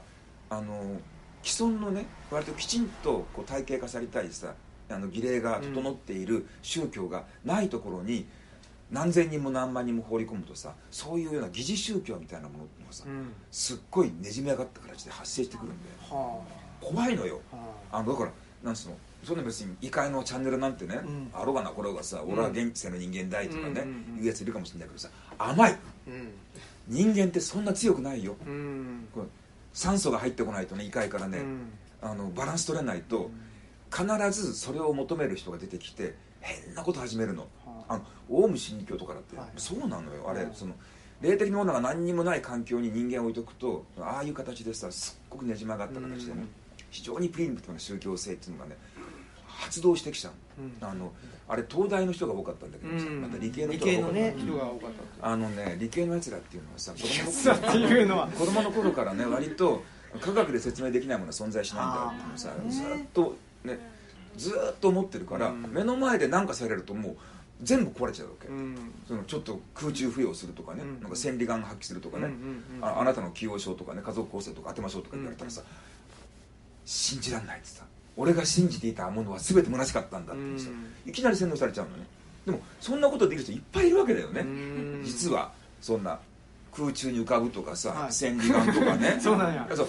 [0.49, 0.99] あの
[1.43, 4.53] 既存のね割ときちんとこう体系化されたりさ
[4.89, 8.27] あの儀礼が整っている宗教がないところに
[8.91, 13.33] 何千人も何万人も放り込むとさそういうような疑似宗教みたいなものっていうのがさうん。
[13.51, 16.41] すっごいねじめ上がった形で発生してくるんでは
[16.81, 17.41] 怖いのよ。
[17.51, 18.03] あはあ。
[18.03, 18.31] のだから
[18.63, 21.29] なんつうのそんな別に異界のチャンネルなんてね、うん。
[21.33, 24.15] あろうがなころがさ俺は現世の人間だいとかね、うんうんうん。
[24.15, 25.77] 言うやついるかもしれないけどさ甘い
[26.87, 28.35] 人間ってそんな強くないよ。
[29.73, 31.71] 酸素が入ってこないとね異界からね、うん。
[32.01, 33.29] あのバランス取れないと
[33.91, 37.43] 必ずそれを求める人が出てきて変なこと始めるの。
[37.65, 39.47] はああのオウム真理教とかだって、はい。
[39.57, 40.29] そうなのよ。
[40.29, 40.73] あれ、うんその
[41.21, 46.49] 霊的なものが何にもない環境に人間を置いとくとああいう形でさすっごくねじ曲がった形でね、うん。
[46.89, 48.77] 非常にプリミティブな宗教性っていうのがね
[49.45, 50.39] 発動してきちゃううん
[50.81, 51.11] あの
[51.47, 53.21] あれ東大の人が多かったんだけどさ、うん。
[53.21, 55.27] また理系の理人が多かった系のね人が多かった。
[55.27, 58.27] あのね理系のやつらっていうのはさ子供のそうっていうのは。
[58.27, 59.83] 子供の頃からね割と
[60.21, 63.79] 科学で説明できないものは存在しないんだよってさずーっとね
[64.37, 65.63] ずーっと思ってるから、うん。
[65.71, 67.17] 目の前で何かされるともう
[67.61, 68.75] 全部壊れちゃうわけ、うん。
[69.07, 71.01] そのちょっと空中浮揚するとかね、うん。
[71.01, 72.85] なんか千里眼発揮するとかね、うんうんうん。
[72.85, 75.61] ああなたの起用症とかね家族構成とか当てましょうとか言われたらさ、
[76.85, 77.83] 信じらんないってさ
[78.19, 80.41] 俺が信じていたものは全て虚しかったんだって
[81.07, 82.03] いいきなり洗脳されちゃうのね。
[82.45, 85.01] でもそんなことできる人いっぱいいるわけだよね、うん。
[85.05, 86.19] 実はそんな
[86.75, 88.11] 空中に浮かぶとかさ、はい。
[88.11, 89.17] 千里眼とかね。
[89.23, 89.65] そうなんや。
[89.73, 89.87] そう。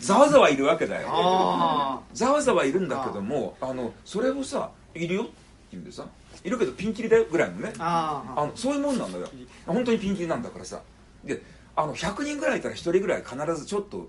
[0.00, 1.08] ざわざわいるわけだよ。
[1.12, 5.32] あざわざわいるんだけどもあのそれをさ「いるよ」って
[5.72, 6.04] 言うんでさ
[6.42, 7.72] 「いるけどピンキリだよ」ぐらいのね。
[7.78, 9.28] あのそういうもんなんだよ。
[9.64, 10.80] 本当にピンキリなんだからさ。
[11.22, 11.40] で
[11.76, 14.08] あの100人ぐらいいたら1人ぐらい必ずちょっと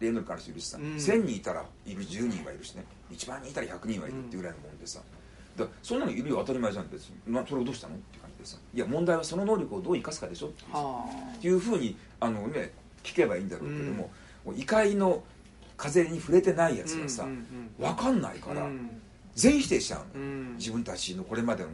[0.00, 0.84] 霊能力ある人いるしさ、うん。
[0.96, 2.84] 1000人いたらいる10人はいるしね。
[3.12, 5.00] 1万人いたら100人はいるっていうぐらいのもんでさ、
[5.56, 6.36] だそんなのいるよ。
[6.38, 7.94] 当たり前じゃん別に、まあ、それをどうしたの？
[7.94, 8.56] って感じでさ。
[8.74, 14.10] いや問題はその能力をどう生かすかでしょってっていうふうにあの、ね、聞けばいいんだろうけども、
[14.44, 15.22] もう異界の
[15.76, 18.90] 風に触れてないやつがさ、う分かんないから、うん。
[19.34, 20.54] 全否定しちゃうの、うん。
[20.56, 21.64] 自分たちのこれまで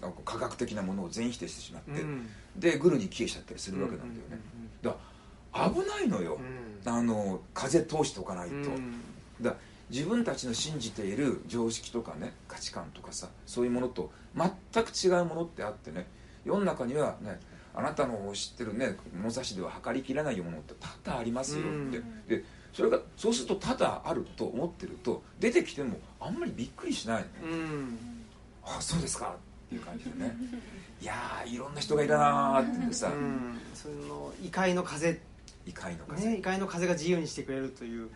[0.00, 2.28] の科学的なものを全否定してしまって、うん。
[2.56, 4.40] でグルに消えちゃったりするわけなんだよね、
[4.82, 4.96] だか
[5.52, 6.38] ら危ないのよ、
[6.84, 8.94] あの風通しておかないと、うん。
[9.40, 9.54] だ
[9.90, 16.06] 自分たちの信じている常識とかね価値観とかさそういうものと全く違うものってあってね
[16.44, 17.40] 世の中にはね
[17.74, 22.26] あなたの知ってるね物差しでは測りきれないものって多々ありますよって、うん。
[22.28, 27.48] でそれがそうすると多々あると思ってると出てきてもあんまりびっくりしないの。
[27.48, 27.98] ね、うん。
[28.64, 29.34] あそうですか
[29.66, 30.36] っていう感じでね。
[31.00, 33.58] いやーいろんな人がいるなーってさ、うん。
[33.74, 35.20] その異界の風
[35.70, 38.08] 異界の風、ね異界の風が自由にしてくれるという。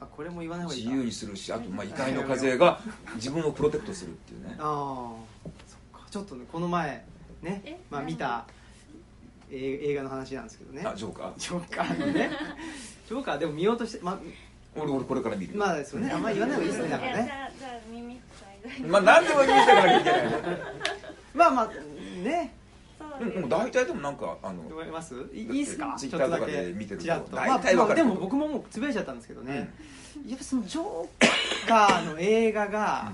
[0.00, 0.90] あこれも言わない方がいいか。
[0.90, 2.78] 自由にするしあとまあ異界の風が
[3.16, 4.54] 自分をプロテクトするっていうね。
[4.58, 5.12] あ
[5.44, 6.06] あそっか。
[6.08, 7.04] ちょっとねこの前
[7.42, 7.76] ねえ？
[7.90, 8.44] まあ見た
[9.50, 10.82] え映画の話なんですけどね。
[10.86, 11.32] あジョーカー？
[11.38, 12.30] ジョーカーのね。
[13.08, 14.18] ジョーカーでも見ようとしてまあ
[14.76, 15.58] 俺俺これから見るよ。
[15.58, 16.12] まあですよね。
[16.12, 17.20] あんまり言わない方がいいですねだかいらね。
[17.20, 18.20] やじゃあじゃあ耳
[18.64, 18.88] 塞いで。
[18.88, 20.22] まあ何でも見せてかなきゃいけない
[21.34, 21.66] まあまあ
[22.22, 22.54] ね。
[22.54, 22.57] そ
[23.20, 25.14] うん大体でもなんかあのいます？
[25.32, 27.06] いいいですかツイちッターとかで見てると。
[27.06, 29.72] 大体わかるまあまあでも僕ももうつぶやいちゃったんですけどね、
[30.26, 31.06] やっぱそのジョー
[31.68, 33.12] カーの映画が、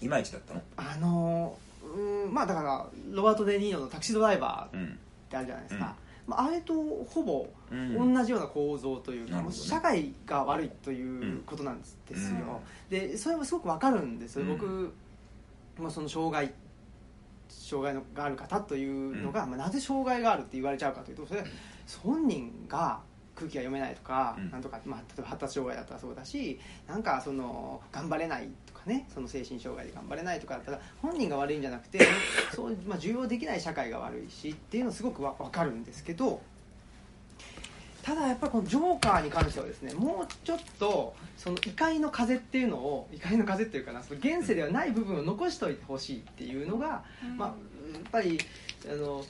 [0.00, 0.62] いまいちだったの？
[0.76, 4.98] あのうんまあだからロバート・デ・ニーロの「タクシードライバー」っうん
[5.30, 5.94] てあるじゃないですか、
[6.26, 8.14] まあ、あれとほぼうん。
[8.14, 9.62] 同じような構造というか、なるほどね。
[9.62, 11.96] 社会が悪いということなんです
[12.30, 14.48] よ、でそれもすごくわかるんですよ、うん。
[14.50, 14.92] 僕
[15.78, 16.52] もその障害
[17.48, 21.44] 障害のがある方というのが、まあ、なぜ障害があるって言われちゃうかというとそれ
[22.02, 23.00] 本人が
[23.34, 24.50] 空気が読めないとか、うん。
[24.50, 32.00] なんとか、まあ、例えば発達障害だったらそうだしなんかその頑張れないとかねその精神障害で頑張れないとかだったら本人が悪いんじゃなくて
[32.54, 36.40] そう、まあ、受容できない社会が悪いしっていうのすごくわ分かるんですけど
[38.06, 47.36] ただやっぱりこのジョーカーに関してはですねもうちょっとその異界の風っていうのを異界の風っていうかなその現世ではない部分を残しておいてほしいっていうのが、うん。
[47.36, 47.54] まあ、や
[47.98, 48.38] っぱり
[48.88, 49.24] あの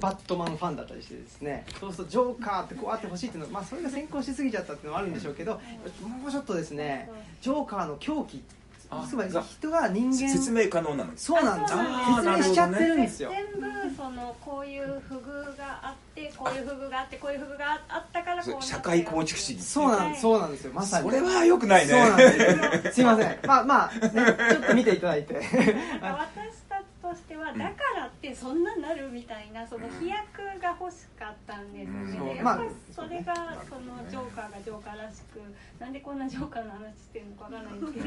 [0.00, 5.60] バットマンファンだったりしてですねそうするとジョーカーってこうあってほしいっていうのは、まあ、それが先行しすぎちゃったっていうのもあるんでしょうけども
[6.28, 7.10] うちょっとですね
[7.42, 8.65] ジョーカーの狂気あ
[9.08, 13.30] つまり人が人間説明可能なのそうなんですよあー説明しちゃってるんですよ。
[13.30, 19.62] 全部そのこういう不遇があってこういう不遇があってこういう不遇があったから社会構築主義。
[19.62, 20.22] そうなんです。
[20.22, 20.72] そうなんですよ。
[20.72, 21.10] まさに。
[21.10, 21.92] それはよくないね。
[21.92, 22.16] そうなん
[22.82, 22.94] です。
[22.94, 23.38] すいません。
[23.46, 24.10] まあまあ、ね、
[24.50, 25.34] ちょっと見ていただいて。
[26.00, 26.65] 私
[27.06, 27.62] としてはだか
[27.96, 33.34] らってそんななるみたいなその飛躍が欲しかったんですうんね、そうやっぱりそれが
[33.68, 35.40] そのジョーカーがジョーカーらしく
[35.78, 38.00] なんでこんなジョーカーの話してるのかわからないんですけ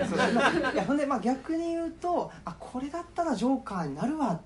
[0.63, 4.39] どいやほんでまあ逆に言うとあこれだったらジョーカーになるわっ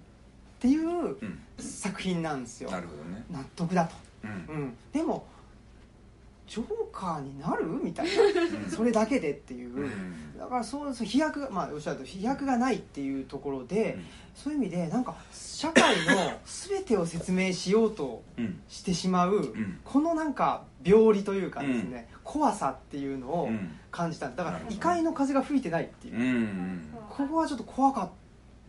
[0.60, 1.40] ていううん。
[1.58, 2.72] 作品なんですよ。
[2.72, 3.24] なるほどね。
[3.32, 4.30] 納得だと、うん。
[4.30, 5.26] うん、でも
[6.54, 7.66] ジョーカーになる？
[7.84, 8.70] みたいな。
[8.70, 10.38] それだけでっていう、うん。
[10.38, 13.98] だからそうそう飛躍がまあおっしゃると飛躍がないっていうところで、
[14.36, 18.62] そういう意味でなんか社会の全てを説明しようとうん。
[18.68, 19.80] してしまう、ん。
[19.84, 23.72] このなんか病理というかですね、怖さっていうのをうん。
[23.90, 28.10] 感じただから異界の風が吹いてないっていう、ここはちょっと怖かっ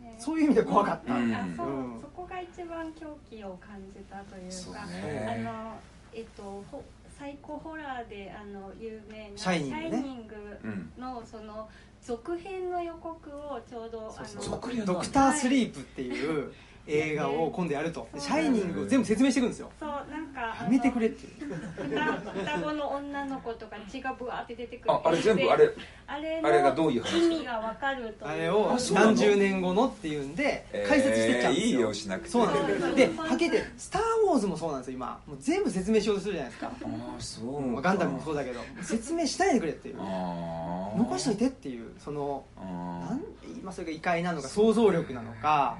[0.01, 0.05] た。
[0.05, 0.17] ね。
[0.19, 1.35] そういう意味で怖かった、うん。
[1.35, 1.67] あそう。
[1.69, 2.01] うん。
[2.01, 4.83] そこが一番狂気を感じたというか。
[4.83, 5.43] あね。
[5.45, 5.75] の
[6.15, 6.83] えっとほ
[7.19, 9.91] サイコホラーであの有名な「シャイニングね。
[9.91, 10.93] シャイニングうん。
[10.99, 11.69] のその
[12.03, 16.53] 続編の予告をちょうどあの続編ドクタースリープっていう
[16.87, 19.71] 映画を今度やると「シャイニング」を全部説明していくんですよ。
[19.81, 21.27] そうなんかやめてくれって。
[21.27, 21.55] いう
[21.89, 24.93] 双双子の女の子とか血がブワーって出てくる。
[24.93, 25.71] ああれ全部あれ？
[26.07, 27.25] あれあれがのどういう話？
[27.25, 28.31] 意味がわかるという。
[28.31, 32.29] あれを何十年後のっていうんで解説してっちゃうんですよ、えーいいよしなくて。
[32.29, 35.21] そうなんですではっきり言って「スター・ウォーズ」もそうなんですよ今。
[35.27, 36.67] もう全部説明しようとするじゃないですか。
[36.67, 36.71] あ
[37.19, 38.61] あそうまあガンダムもそうだけど。
[38.83, 39.97] 説明しないでくれっていう。
[39.97, 43.21] 残しといてっていうそのあなん
[43.63, 45.79] まあ、それが異界なのか想像力なのか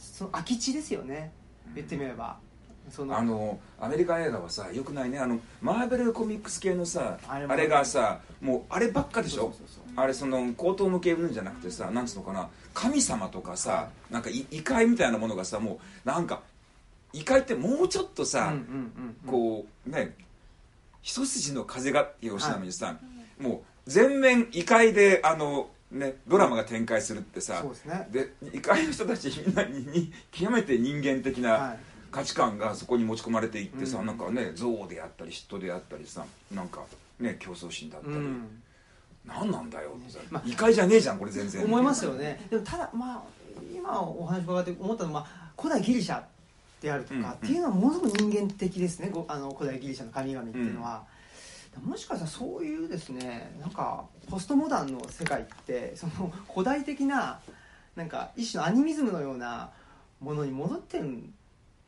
[0.00, 1.30] その空き地ですよね。
[1.74, 2.36] 言ってみれば。
[2.90, 5.18] そのあのアメリカ映画はさよくないね。
[5.18, 7.52] あのマーベルコミックス系のさあれも。
[7.52, 9.52] あれがさもうあればっかでしょ？
[9.94, 12.48] あれその高等無形うんじゃなくてさなんつうのかな？
[12.74, 16.40] 神様とかさなんかい異界みたいなものがさもうなんか
[17.12, 18.52] 異界ってもうちょっとさ、
[19.26, 20.14] こうね
[21.02, 22.96] 一筋の風がっていうしなのにさ、
[23.40, 28.08] もう全面異界であのねドラマが展開するってさそうですね。
[28.10, 31.78] で異界の人たちみんなにに極めて人間的な、はい。
[32.10, 34.06] 価値観がそこに持ち込まれていってさ、うん。
[34.06, 36.82] なんかね憎悪であったり嫉妬であったりさなんか
[37.18, 38.62] ね競争心だったり、うん。
[39.26, 40.42] 何なんだよってさ、まあ。
[40.46, 41.64] 異界じゃねえじゃんこれ全然。
[41.64, 42.46] 思いますよね。
[42.50, 43.22] でもただまあ
[43.74, 46.22] 今お話伺って思ったのは、まあ、古代ギリシャ
[46.80, 51.04] であるとうんかっていうのはものすごく人間的ですね、ごあの古代ギリシャの神々っていうのは、
[51.78, 57.40] もしかしたらそういうですねなんかポストモダンの世界ってその古代的な
[57.96, 59.70] なんか一種のアニミズムのような
[60.20, 61.32] ものに戻ってるん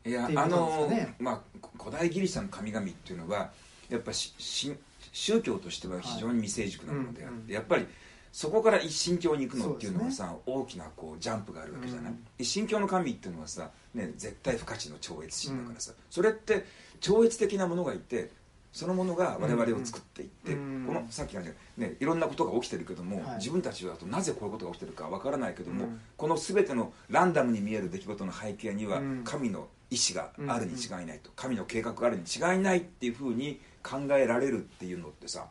[0.05, 3.51] いやあのまあ古代ギリシャの神々っていうのは
[3.89, 4.73] やっぱしし
[5.11, 7.87] 宗教としては非常に未成熟なものであって、うんうんやっぱり
[8.33, 16.65] そこから一神教に行くのっていうのはさ、大きなこうジャンプがあるわけじゃない、うん一神教の神っていうのはさ、ね、絶対不可知の超越神だからさ、それって
[16.99, 18.31] 超越的なものがいて
[18.73, 20.85] そのものが我々を作っていって、うん。
[20.85, 23.37] このさっきのねねいろんなことが起きてるけども、はい。
[23.37, 26.01] 自分たちだとなぜこういうことが起きてるかわからないけども、うん。
[26.17, 29.21] この全てのランダムに見える出来事の背景にはうん。
[29.23, 35.45] 神の意志があるに違いないと、神の計画があるに違いないっていうふうに考えられるっていうのってさ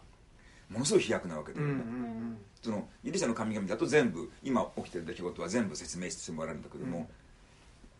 [0.69, 1.83] ものすごい飛躍なわけだうんよね、
[2.61, 7.07] そのギリシャの神々だと全部今起きてる出来事は全部説明してもらえるんだけども、うん。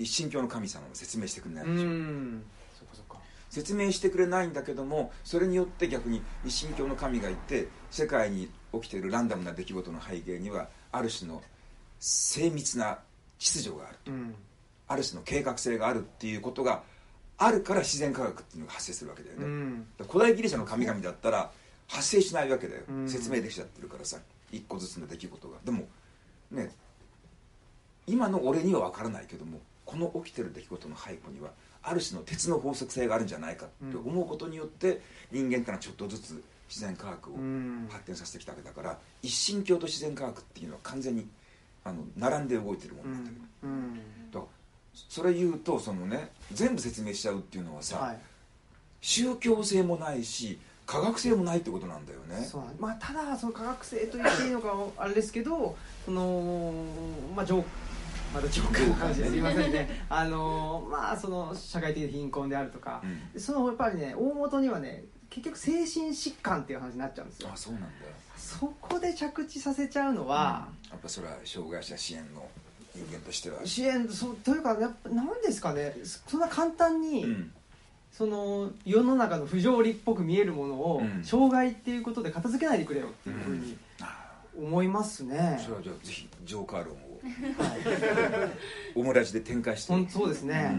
[0.05, 1.75] 一神教の神様は説明してくれないうん。
[1.75, 1.89] でしょ、
[3.53, 11.43] 説明してくれないんだけどもそれによって逆に一神教の神がいて世界に起きているランダムな出来事の背景にはある種の
[12.01, 12.99] 精密な
[13.39, 14.35] 秩序があるうん。
[14.89, 16.83] ある種の計画性があるっていうことが
[17.37, 19.87] あるから自然科学っていうのが発生するわけだよね、うん。
[20.09, 21.51] 古代ギリシャの神々だったら
[21.89, 23.09] 発生しないわけだよ、うん。
[23.09, 24.17] 説明できちゃってるからさ
[24.51, 25.59] 一個ずつの出来事が。
[25.63, 25.87] でも
[26.51, 26.71] ね
[28.07, 31.51] 今の俺には分からないけどもこの起きてる出来事の背後には
[31.83, 37.89] ある種の鉄の法則性があるんじゃないかって思うことによって人間ってのはちょっとずつ自然科学をうん。
[37.91, 41.29] 発展させてきたわけだから一神教と自然科学っていうのは完全に
[41.85, 43.95] あの並んで動いてるもうのなんだけど、ん。
[44.31, 44.53] だから
[45.09, 48.19] それ言うとそのね全部説明しちゃうっていうのはさ、はい。
[49.01, 52.49] 宗教性もないし科学性もないってことなんだよね。
[52.79, 56.73] まあ、ただその科学性と言っていいのかあれですけどその
[57.35, 57.47] まあ
[58.35, 59.89] まだジョーカーの話ですいませんね。
[60.09, 63.03] あのまあその社会的貧困であるとか。
[63.35, 63.41] う、ん。
[63.41, 67.51] そのやっぱりね大元にはね結局精神疾患っていう話になっちゃうんですよ。
[67.53, 67.89] あそうなんだ
[68.37, 72.47] そこで着地させちゃうのは、やっぱそれは障害者支援の
[72.95, 73.65] 人間としては。
[73.65, 75.95] 支援そうというかやっぱ何ですかね。
[76.27, 77.53] そんな簡単に、うん。
[78.11, 81.25] その世の中の不条理っぽく見えるものを、うん。
[81.25, 84.23] 障害っていうことで片付けないでくれよっていうふうにあ
[84.57, 86.95] 思いますね、それはじゃあぜひジョーカー論
[88.95, 90.11] オムラジで展開して。
[90.11, 90.77] そうですね、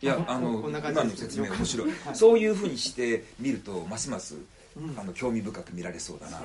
[0.00, 2.16] いやあの今の説明面白い、はい。
[2.16, 4.36] そういうふうにして見るとますます
[4.76, 4.98] うん。
[4.98, 6.42] あの興味深く見られそうだな、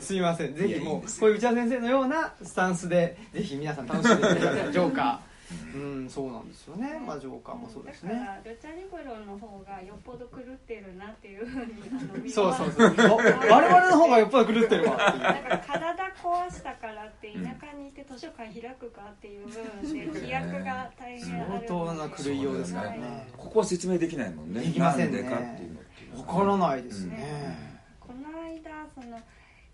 [0.00, 0.54] す みません。
[0.54, 5.29] ぜひもうこういう内田先生のようなスタンスでぜひ皆さん楽しんでみてくださいジョーカー
[5.74, 7.00] うんそうなんですよね。
[7.04, 8.14] まあジョーカーもそうですね。
[8.14, 11.66] だからルチャリブロの方がよっぽど狂ってるなっていうふう
[12.22, 12.94] にそうそうそう。
[13.12, 15.08] お我々の方がよっぽど狂ってるわ。
[15.10, 21.66] っていうだから体壊したからって田舎に行って図書館開くかっていう部分で飛躍が大変ある。
[21.68, 23.28] 相当な狂いようですからはいね。
[23.36, 24.60] ここは説明できないもんね。
[24.60, 25.22] できませんね。
[25.22, 25.80] なんでかっていうの。
[26.20, 29.18] っからないですね、この間その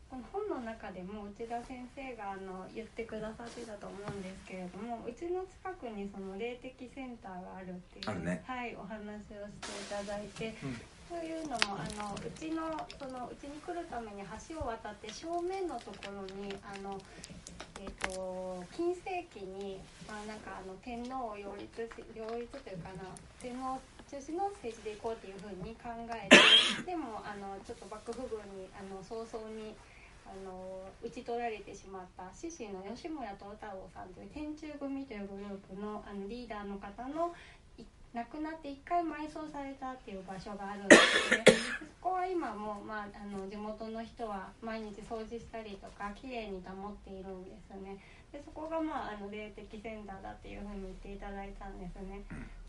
[0.08, 12.66] この本の中でも内田先生があの言ってくださってたと思うんですけれどもうちの近くにその霊的センターがあるっていうねはい、お話をしていただいて、うんそういうのもあのうちの
[12.98, 16.98] そのうちに来るために橋を渡って正面のところにあの、
[17.78, 19.78] えっと近世紀に、
[20.10, 23.06] まあ、なんかあの天皇を擁立し擁立というかな
[23.38, 23.78] 天皇
[24.10, 29.78] 中心の政治でいこうっていうふうに考えてでもあのちょっと幕府軍にあの早々に。
[30.26, 37.34] あの討ち取られてしまった獅子の吉村東太郎さんという天中組というグループのあのリーダーの方の
[38.16, 41.44] 亡くなって一回埋葬されたっていう場所があるんですね。
[42.00, 48.00] そこは今も、まあ、あの地元の人は毎日掃除したりとか綺麗に保っているんですね。
[48.32, 52.24] でそこが、まあ、あの霊的センターだっていうふうに言っていただいたんですね。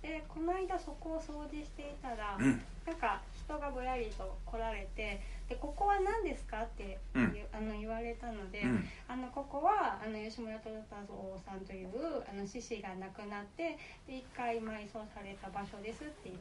[0.08, 16.32] でこの間そこを掃除していたら、うんなんか人がぼやりと来られて「でここは何ですか?」って言う、あの言われたので、うんあのここはあの吉村忠太郎さんというあの獅子が亡くなってで一回埋葬された場所ですって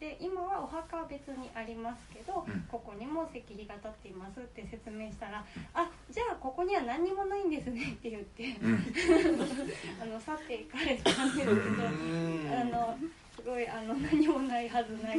[0.00, 2.64] で今はお墓は別にありますけど、うん。
[2.70, 8.74] ここにも石碑が立っていますって説明したら「あじゃあここには何にもないんですね」って言ってうん。
[10.00, 11.52] あの去っていかれたんですけど。
[11.52, 12.50] うん。
[12.50, 12.98] あの
[13.36, 15.18] すごいあの何もないはずない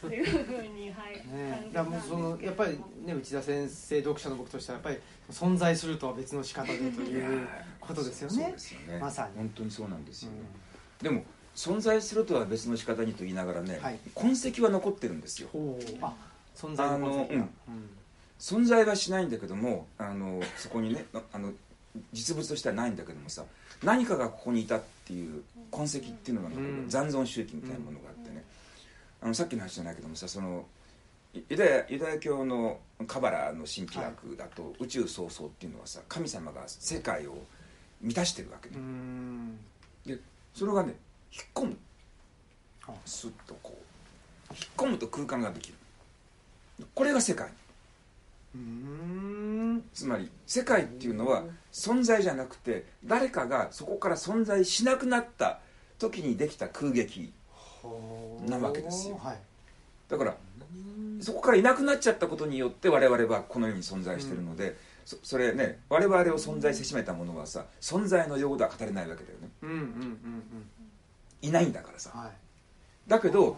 [0.00, 4.98] というふうにはい、ね、だ感じたんですからもうそのやっぱりね内田先生読者の僕としてはやっぱり
[5.30, 7.46] 存在するとは別の仕方でという
[7.80, 8.34] ことですよね。
[8.34, 8.98] そうですよね。
[8.98, 9.36] まさに。
[9.36, 10.32] 本当にそうなんですよ、
[11.00, 11.24] うでも
[11.54, 13.98] 存在するとは別の仕方にと言いながらね、はい。
[14.14, 15.48] 痕跡は残ってるんですよ。
[16.02, 16.12] あ
[16.56, 17.78] 存在の痕跡があの
[18.38, 21.52] 存在はしないんだけどもあのそこにねああの
[22.12, 23.44] 実物としてはないんだけどもさ
[23.82, 26.88] 何かがここにいたっていう痕跡っていうのが残る、うん。
[26.88, 28.44] 残存周期みたいなものがあってね、
[29.22, 30.66] あのさっきの話じゃないけどもさその
[31.32, 37.36] いユダヤユダヤ教のカバラの神秘学だと、宇宙創造っていうのはさ神様が世界を
[38.00, 38.76] 満たしてるわけね。
[38.76, 39.58] う、ん。
[40.06, 40.18] で
[40.54, 40.94] それがね
[41.34, 41.76] 引っ込む。
[42.86, 43.76] あスッとこ
[44.50, 44.54] う。
[44.54, 45.74] 引っ込むと空間ができる。
[46.94, 47.48] これが世界。
[48.54, 49.84] うん。
[49.92, 55.58] つまり世界っていうのは存在じゃなくて誰かがそこから存在しなくなった
[55.98, 57.32] 時にできた空撃
[58.46, 59.18] なわけですよ。
[59.22, 59.38] はい。
[60.08, 60.36] だから
[61.20, 69.48] そこからいなくなっちゃったことによって我々はこの世に存在してるので、そそれね我々を存在せしめたものはさ存在の用語では語れないわけだよね。
[69.62, 70.70] うんうんうんうん
[71.44, 72.10] いないんだからさ。
[72.14, 72.30] はい。
[73.08, 73.56] だけどうん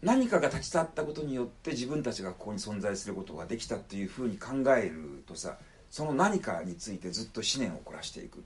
[0.00, 5.56] 何かが立ち去ったことによって自分たちがここに存在することができたっていうふうに考えるとさ
[5.90, 8.44] その何かについてずっと思念を凝らしていく。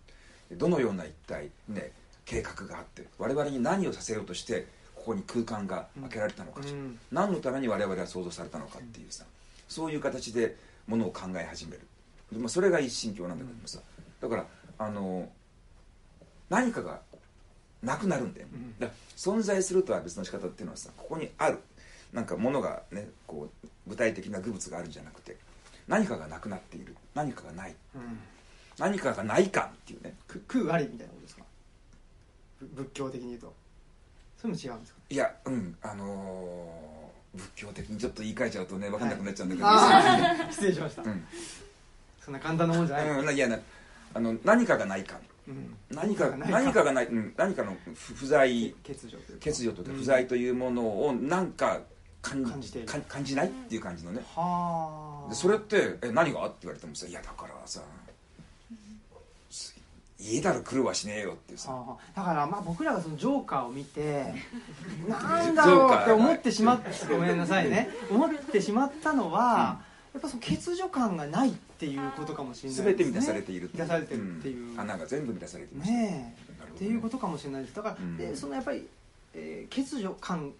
[0.53, 1.93] どのような一体ね
[2.25, 6.99] 計画があって我々に何をさせようとしてここに空間が開けられたのかうん。
[7.11, 9.25] 何のために我々は創造されたのかっていうさ
[9.69, 11.81] そういう形でものを考え始める。
[12.31, 13.79] で、まあ、それが一神教なんだけどもさ。
[14.21, 14.47] だから
[14.79, 15.29] あの
[16.49, 17.01] 何かが
[17.83, 18.79] なくなるんだよ、うん。
[18.79, 21.59] だ存在するとは別の仕方っていうのはさここにある。
[22.13, 25.37] なんかものがねこう具体的な具物があるんじゃなくて
[25.89, 26.95] 何かがなくなっている。
[27.15, 27.75] 何かがない。
[27.95, 28.19] うん。
[28.79, 30.15] 何かがない感っていうね。
[30.29, 31.43] く空ありみたいなことですか？
[32.61, 33.53] ぶ仏教的に言うと。
[34.41, 35.01] それも違うんですか？
[35.11, 35.77] いやうん。
[35.83, 37.03] あのー
[37.35, 41.03] 仏教的にちょっと言い換えちゃうとね分かんなくなっちゃうんだけど、ああ 失礼しました。
[41.03, 41.27] うん。
[42.23, 43.09] そんな簡単なもんじゃない。
[43.09, 43.59] うん、いやな
[44.13, 45.17] あの何かがないか。
[45.17, 45.32] うん
[45.91, 46.85] 何か何か。
[46.85, 48.75] がない、うん、何かの不不在。
[48.87, 49.45] 欠如というか。
[49.45, 51.81] 欠如という不在というものをなんか
[52.21, 52.89] 感感じている。
[52.89, 54.23] か感じないっていう感じのね。
[54.35, 55.29] はあ。
[55.29, 57.83] でそれって「え何が?」って言われてもさ「いやだからさ
[60.19, 61.73] 家だろ来るはしねえよ」っていうさ。
[61.73, 64.33] はあだからまあ僕らがそのジョーカーを見て
[65.09, 67.89] なんだろうって思ってしまってごめんなさいね。
[68.09, 69.81] 思ってしまったのは、
[70.15, 72.95] やっぱその欠如感がないっていうことかもしれないですね。
[72.95, 74.81] 全て満たされている満たされてるっていう、ん。
[74.81, 75.97] 穴が全部満たされていました。
[75.97, 76.63] ねえ。
[76.75, 77.75] っていうことかもしれないです。
[77.75, 78.17] だから、うん。
[78.19, 78.87] でそのやっぱり、
[79.35, 80.53] えー欠如感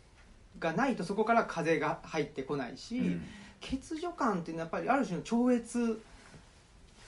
[0.59, 3.23] がないとそこから風が入ってこないし、うん。
[3.61, 6.01] 欠如感っていうのはやっぱりある種の超越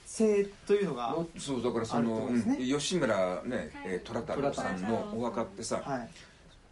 [0.05, 2.29] 性というのが、そうだからその、
[2.59, 6.09] 吉村ね、えー虎太郎さんのお墓ってさ、はい。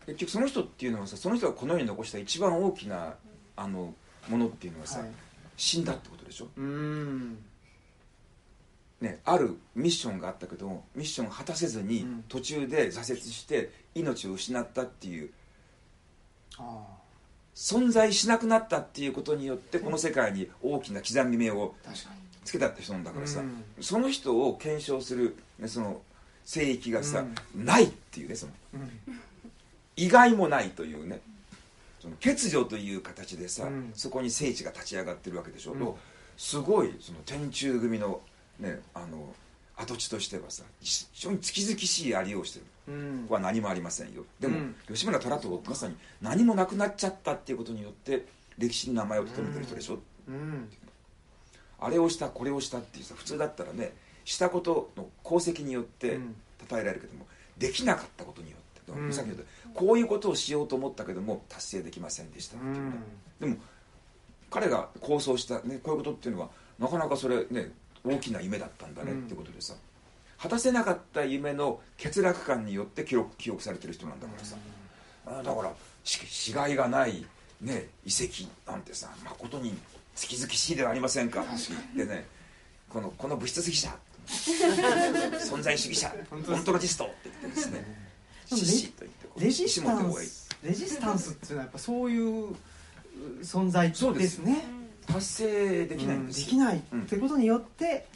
[0.05, 3.13] 結局その人っていうのはさその人がこの世に残した一番大きな
[3.55, 3.93] あの
[4.29, 5.11] ものっていうのはさ、はい、
[5.57, 7.37] 死んだってことでしょ、うーん。
[9.01, 12.23] ね、あるミッションがあったけどミッションを果たせずにうん。
[12.29, 15.29] 途中で挫折して命を失ったっていう。
[16.57, 16.85] あ
[17.55, 21.75] 存在しなくなったっていうことによってこの世界に大きな刻み目を
[22.43, 23.63] つけたって人なんだからさ、うん。
[23.81, 26.01] その人を検証する、ね、その
[26.45, 27.23] 聖域がさ、
[27.55, 28.53] うないっていうねその。
[28.75, 28.89] うん。
[29.95, 31.21] 意外もないというね
[32.03, 33.91] その欠如という形でさ、うん。
[33.95, 35.93] そこに聖地が立ち上がってるわけでしょ、うん。
[36.35, 38.19] すごいその天中組の,、
[38.59, 39.33] ね、あの
[39.77, 42.65] 跡地としてはさ非常に月々しいありをしてる。
[42.89, 43.27] うん。
[43.29, 44.25] は何もありませんよ。
[44.41, 44.75] でも、うん。
[44.89, 48.25] 吉村虎とまさに何もなくなっちゃったっていうことによって
[48.57, 50.69] 歴史に名前を留めてる人でしょ、うん。
[51.79, 53.93] あれをしたこれをしたっていうさ普通だったらね
[54.25, 56.35] したことの功績によってうん。
[56.69, 57.25] 称えられるけども、
[57.57, 59.13] できなかったことによって、うん。
[59.13, 62.91] さっき言ったこういうことをしようと思ったけども達成できませんでしたっていうね、
[63.39, 63.55] でも
[64.49, 67.71] 彼が構想した、ね、こういうことっていうのはなかなかそれね
[68.05, 69.73] 大きな夢だったんだねってことでさ、
[70.37, 74.55] 果たせなかった夢の欠落感によって記録記憶されてる人なんだからさ、
[75.25, 75.73] あだから
[76.03, 77.25] し死骸がない、
[77.61, 79.73] ね、遺跡なんてさ誠に
[80.15, 81.41] 月々しいではありませんか？
[81.41, 81.49] って
[81.95, 82.25] 言ってね
[82.89, 86.53] このこの物質主義者 存在主義者本当です。
[86.53, 88.02] オントロジストって言ってですね
[89.39, 92.55] レジスタンスレジスタンスっていうのはやっぱそういうう
[93.41, 94.39] 存在ですです。
[94.39, 94.65] ね
[95.05, 96.39] 達成できないんうんです。
[96.41, 98.07] よできないってことによって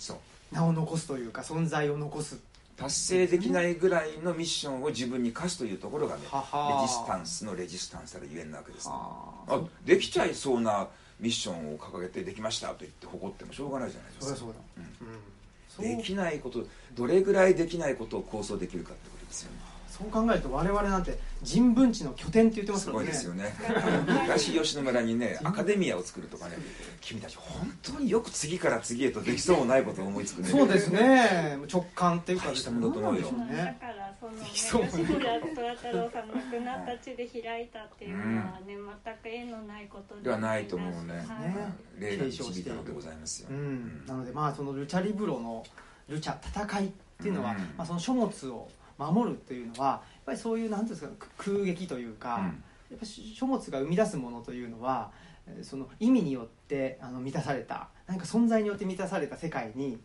[0.52, 2.40] 名を残すというか存在を残す。
[2.78, 8.94] 達成できないぐらいのミッションを自分に課すというところがねレジスタンスのレジスタンスたるゆえんなわけですね。
[8.94, 10.88] はあできちゃいそうな
[11.20, 14.52] ミッションを掲げてできましたと言って誇ってもしょうがないじゃないですか。
[15.80, 15.98] うん。
[15.98, 16.66] できないこと
[16.96, 19.58] どれぐらいできないことを構想できるかってことですよね
[19.98, 23.06] そう考えると我々なんて人文地の拠点って言ってますすからね。
[23.06, 23.56] ごいですよね。
[24.24, 26.58] 東吉野村にねアカデミアを作るとかね。
[27.02, 30.50] 君たち本当によく次から次へとできそうもないことを思いつくね。
[30.50, 31.58] そうですね。
[31.72, 40.30] 直感っていうか大したものだと思うよなんでしょうだねからそのねそう吉村虎太郎さん亡くなった地で開いたっていうのはね全く縁のないことで。
[40.30, 41.14] はないと思うね。
[41.16, 41.26] はい。
[41.50, 45.66] ね例が導いたのでございますよ、うん、なのでまあそのルチャリブロの
[46.08, 46.90] ルチャ戦いっ
[47.22, 47.58] ていうのは、うん。
[47.78, 52.64] まあ、その書物を守るっていうのはやっぱりそういうなんていうんですかく空撃というか、うん。
[52.90, 55.12] やっぱし書物が生み出すものというのは
[55.46, 59.98] えーその意味によってあの満たされた何か存在によって満たされた世界に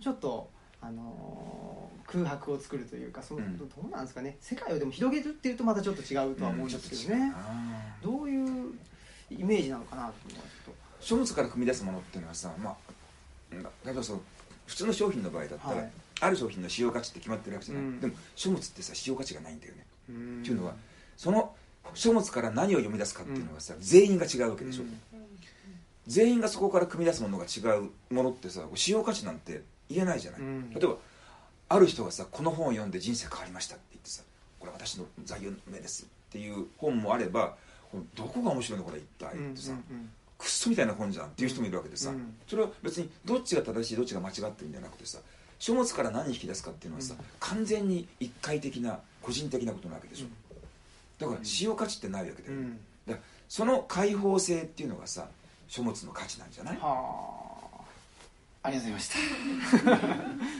[0.00, 0.48] ちょっと、
[0.80, 3.56] あのー空白を作るというかその、うん。
[3.56, 4.36] どうなんですかね。
[4.40, 7.32] 世界をでも広げるっていうとまたちょっと違うとは思うんですけどね、
[8.02, 8.72] どういう
[9.30, 10.12] イメージなのかなと。
[10.98, 12.76] 書物から組み出すものっていうのはさ、まあ、
[13.84, 14.20] 例えばその
[14.66, 15.90] 普通の商品の場合だったら、はい
[16.20, 18.00] ある商品の使用価値って決まってるわけじゃない、うん。
[18.00, 20.40] でも書物ってさ使用価値がないんだよね、うん。
[20.42, 20.74] っていうのは
[21.16, 21.54] その
[21.94, 25.00] 書物から何を読み出すかっていうのがさ、全員が違うわけでしょ、うん。
[26.06, 30.70] 全員がそこから組み出すものが違うものってさ使用価値なんて言えないじゃない、うん。
[30.70, 30.96] 例えば
[31.68, 34.22] ある人がさこの本を読んで人生変わりましたって言ってさ
[34.58, 37.54] これ私の座右の銘ですっていう本もあれば
[38.14, 40.10] どこが面白いのこれ一体うんってさ、うん。
[40.38, 42.34] クソみたいな本じゃんっていう人もいるわけでさ、うん。
[42.46, 45.18] それは別にどっちが正しいどっちが間違ってるんじゃなくてさ
[45.60, 47.24] 書物から何引き出すかっていうのはさ、うん。
[47.38, 50.26] 完全に一回的な個人的なことなわけでしょ、
[51.18, 52.80] だから使用価値ってないわけだよ、うん。
[53.06, 55.28] だからその開放性っていうのがさ
[55.68, 56.78] 書物の価値なんじゃない？
[56.78, 57.60] はあ。
[58.62, 59.16] ありがとうござい
[59.86, 59.96] まし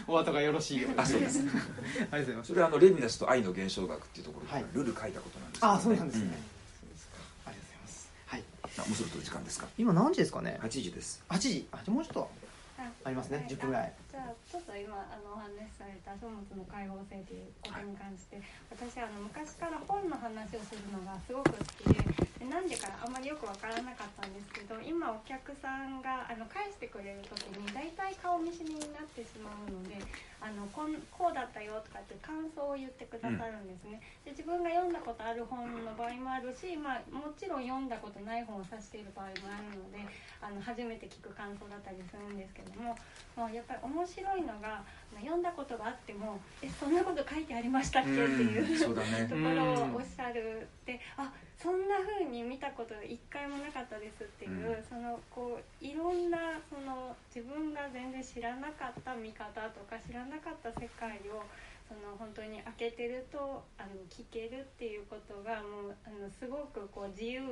[0.07, 0.09] た。
[0.13, 1.01] お後がよろしいようで。
[1.01, 1.41] あそうです。
[1.41, 2.49] ありがとうございます。
[2.49, 4.65] それはあのレヴィナスと愛の現象学っていうところで、はい。
[4.73, 7.17] ルル書いたことなんですけど、あそうなんですね、うそうですか。
[7.47, 8.11] ありがとうございます。
[8.27, 8.45] はい。
[8.79, 9.67] あもうそろそろ時間ですか？
[9.77, 11.23] 今何時ですかね？8時です。
[11.29, 11.69] 8時。
[11.73, 12.31] あじもうちょっと
[12.79, 13.47] あありますね。
[13.51, 30.01] 10分ぐらいじゃあちょっと今あのお話しされた書物の解放性ということに関して、私あの昔から本の話をするのがすごく好きででなんでかあんまりよくわからなかったんですけど今お客さんがあの返してくれる時に大体顔見知りになってしまうので
[30.41, 40.01] あのこんこうだったよとかって感想を言ってくださるんですね、で自分が読んだことある本の場合もあるし、まあ、もちろん読んだことない本を指している場合もあるので
[40.41, 42.97] あの初めて聞く感想だったりするんですけども
[43.37, 44.83] もうやっぱり面白いのが
[45.21, 49.29] 読んだことがあっても「えそんなこと書いてありましたっけ?」っていう、 そうだね。
[49.29, 54.83] ところをおっしゃるってあそんな風に見たこと一回もなかったですっていう、うん。
[54.83, 56.39] そのこういろんな
[56.71, 61.45] その自分が全然知らなかった見方とか知らなかった世界を
[61.91, 67.43] その本当に開けてるとあの聞けるっていうことがもうあのすごくこう自由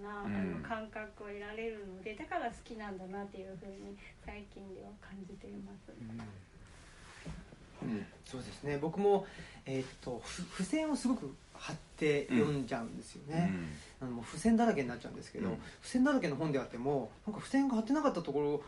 [0.00, 5.90] な、あのうん感覚を得られるのでだから好きなんだなっていう風に最近では感じています。
[7.82, 8.06] うん。
[8.24, 8.78] そうですね。
[8.78, 9.26] 僕も、
[9.66, 13.50] えーっとふ付箋をすごく貼って読んじゃうんですよね、
[14.00, 15.54] あのもう付箋だらけになっちゃうんですけど、うん。
[15.82, 18.62] 付箋だらけの本であってもなんか付箋が貼ってなかったところ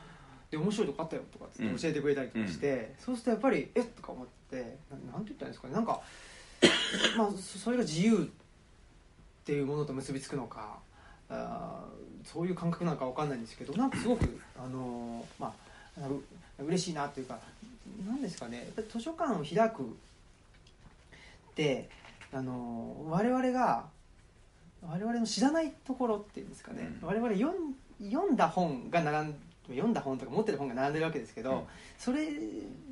[0.53, 3.81] で面白いとこあったよとかって教えてくれたりとかして、そうするとやっぱりえ？
[3.81, 4.77] っとか思って
[5.07, 5.73] ななんて言ったんですかね。
[5.73, 6.03] なんか
[7.17, 10.79] まあそそれが自由っていうものと結びつくのか
[11.31, 15.55] あーそういう感覚なのかわかんないんですけどなんかすごく あのーま
[15.99, 17.39] あう嬉しいなっていうか
[18.07, 18.71] なんですかね。
[18.91, 19.87] 図書館を開くっ
[21.55, 21.89] て
[22.31, 23.89] あのー我々が
[24.83, 27.09] 我々の知らないところっていうんですかね、うん。
[27.09, 27.75] 我々読ん
[28.11, 29.35] 読んだ本が並ん
[29.73, 31.63] 読んだ本とか持ってる本が並んでるわけですけど、うん。
[31.99, 32.29] それ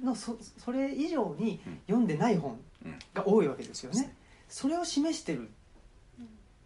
[0.02, 4.14] のそそれ以上にうん読んでない本うんが多いわけですよそうでね。
[4.48, 5.48] それを示してる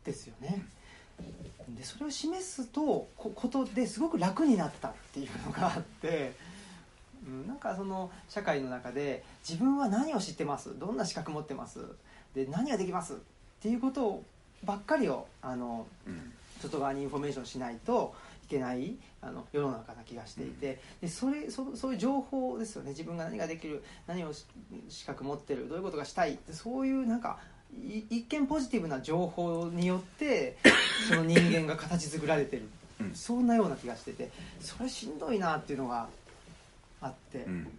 [0.05, 0.65] ですよね。
[1.69, 6.33] でそれを示すとこことですごく楽になったっていうのがあって、
[7.27, 10.79] うん、なんかその社会の中で自分は何を知ってます？
[10.79, 11.81] どんな資格持ってます？
[12.35, 13.15] で何ができます？
[13.15, 13.17] っ
[13.61, 14.23] ていうこと
[14.65, 16.33] ばっかりをあのうん。
[16.63, 22.91] 外側にインフォメーションしないといけないあの世の中な気がしていてでそれそそういう情報ですよね。
[22.91, 24.45] 自分が何ができる何をし
[24.89, 27.39] 資格持ってるどういうことがしたいってそういうなんか
[27.73, 30.57] い一見ポジティブな情報によって
[31.09, 32.63] その人間が形作られてる、
[33.01, 33.15] うん。
[33.15, 34.31] そんなような気がしてて
[34.61, 36.09] それしんどいなっていうのが
[37.01, 37.79] あって、っうん。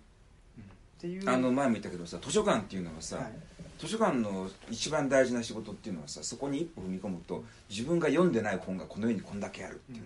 [0.99, 1.29] ていう。
[1.29, 3.33] あの前も言ったけどさ図書館っていうのはさ、はい。
[3.77, 10.05] 図書館の一番大事な仕事っていうのはさそこに一歩踏み込むと自分が読んでない本がこの世にこんだけあるっていう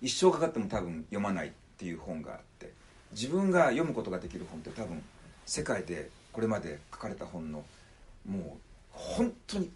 [0.00, 2.72] 一生かかっても多分読まないっていう本があって
[3.12, 5.02] 自分が読むことができる本って多分
[5.46, 7.64] 世界でこれまで書かれた本の
[8.28, 8.40] もう
[8.90, 9.70] 本当に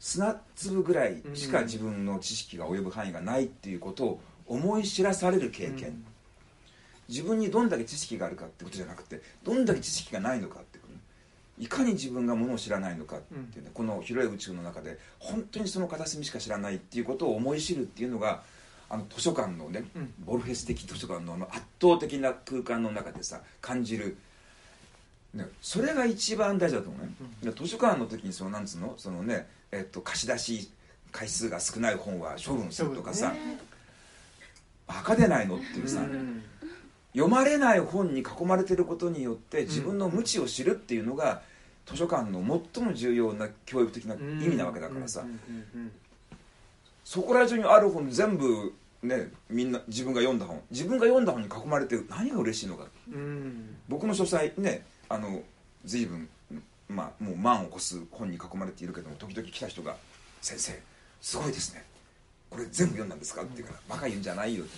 [0.00, 6.04] 砂粒ぐらいしか自分の知識が及ぶ範囲がないっていうことを思い知らされる経験、
[7.08, 10.82] 自分にどんだけ知識があるかってことじゃなくてどんだけ知識がないのかって
[11.58, 18.42] いかに自分がものを知らないのかっていうね、この広い宇宙の中で本当にその片隅しか知らないっていうことを思い知るっていうのが
[18.92, 20.14] あの図書館のね、うん。
[20.26, 24.18] ボルフェス的図書館のあの圧倒的な空間の中でさ感じる、
[25.32, 27.12] ね、それが一番大事だと思うね、
[27.42, 28.92] で図書館の時にそのなんつうの？
[28.98, 30.70] そのね、えっと、貸し出し
[31.10, 33.58] 回数が少ない本は処分するとかさ、ね。
[34.86, 36.42] バカでないのっていうさ、うん。
[37.14, 41.40] 読まれない本に囲まれてることによって自分の無知を知るっていうのが、
[41.86, 45.28] 図書館の最も重要な教育的な意味なわけだからさ、うん。
[45.28, 45.82] うん。
[45.82, 45.92] うん。
[47.04, 48.72] そこら中にある本全部
[49.02, 50.62] ねみんな自分が読んだ本。
[50.70, 52.86] 自分が読んだ本に囲まれて何が嬉しいのか。
[53.08, 55.42] うんうん僕の書斎ねあの
[55.84, 56.28] 随分
[56.88, 59.96] まあもう万を超す本に囲まれているけども時々来た人が
[60.40, 60.78] 「先生
[61.20, 61.84] すごいですね。
[62.48, 64.72] これ全部読んだんですか?」って言うから「バカ言うんじゃないよ」って。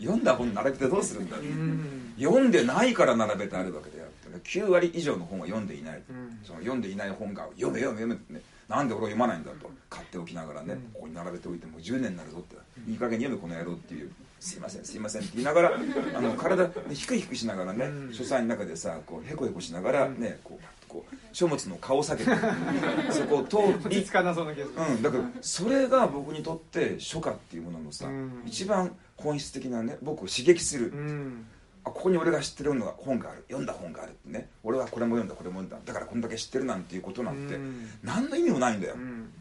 [0.00, 1.48] 読んだ本並べてどうするんだって。
[1.48, 4.40] うん読んでないから並べてあるわけであってね。
[4.44, 6.38] 9割以上の本は読んでいない、うん。
[6.44, 8.42] その読んでいない本が「読め読め読め」ってね
[8.72, 9.70] なんで俺は読まないんだと。
[9.90, 10.80] 買っておきながらね、うん。
[10.94, 12.56] ここに並べておいてもう10年になるぞって、
[12.90, 14.10] いい加減に読めこの野郎っていう
[14.40, 15.72] 「すいませんすいません」って言いながら
[16.16, 18.14] あの体ひくひくしながらね、うん。
[18.14, 22.30] 書斎の中でさこうへこへこしながらね、こうこう書物の顔を下げて
[23.12, 23.56] そこを通
[23.90, 24.02] り
[24.42, 24.94] うな気がする。
[24.94, 28.42] うん、だからそれが僕にとって書家っていうもののさ、うん。
[28.46, 31.46] 一番本質的なね僕を刺激する、うん
[31.84, 33.44] あここに俺が知ってるのが本がある。
[33.48, 34.48] 読んだ本があるってね。
[34.62, 35.78] 俺はこれも読んだこれも読んだ。
[35.84, 37.90] だからこんだけ知ってるなんていうことなんてうん。
[38.02, 38.94] 何の意味もないんだよ。
[38.94, 39.32] う、ん。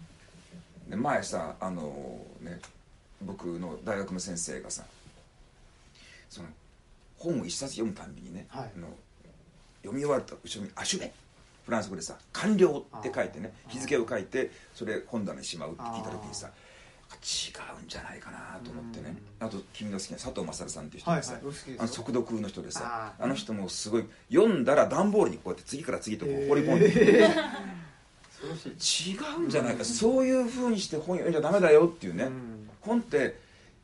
[0.89, 2.59] で前さあのね
[3.21, 4.83] 僕の大学の先生がさ
[6.29, 6.47] その
[7.17, 8.71] 本を一冊読むたんびにね、はい。
[8.75, 8.87] あの
[9.83, 11.11] 読み終わると後ろに「アシュベ」
[11.65, 16.49] フランス語でさ「完了」って書いてね日付を書いてそれ本棚にしまうって聞いた時にさ
[17.15, 19.15] 違うんじゃないかなと思ってね。
[19.39, 21.75] あと君の好きな佐藤勝さんっていう人はいがさ、はいお好きですよ。
[21.79, 27.61] あの速読の人でさあの人もすごい読んだら段ボールにこうやって次から次とこう放り込んで、えー。
[28.41, 32.69] 違うんじゃないか、そういうふうにして本読んじゃダメだよっていうね、うん。
[32.81, 33.37] 本って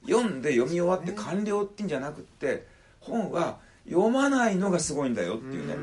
[0.07, 2.65] 読んで読み終わって完了っていうんじゃなくって
[2.99, 5.75] 本は読まないのがすごいんだよっていうね。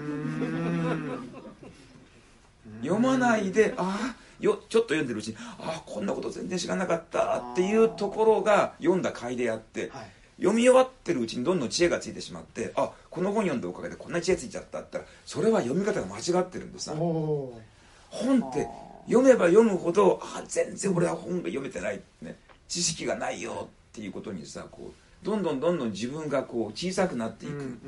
[2.82, 10.06] 読まないでああよちょっと読んでるうちにああこんなこと全然知らなかったっていうところが読んだ甲斐であって、はい。
[10.36, 16.92] 読み終わってるうちにどんどん知恵がついてしまってあこの本読んだおかげでこんな知恵ついちゃったったらそれは読み方が間違ってるんでさ
[18.10, 18.66] 本って
[19.06, 22.34] 読めば読むほどあ全然俺は本が読めてない、ね、
[22.66, 27.78] 知識がないよっていうことにさこうどんどんどんどん自分がこう小さくなっていく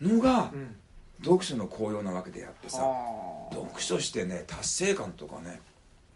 [0.00, 0.76] のがうんうん。
[1.24, 2.78] 読書の効用なわけであってさ
[3.52, 5.60] 読書してね達成感とかね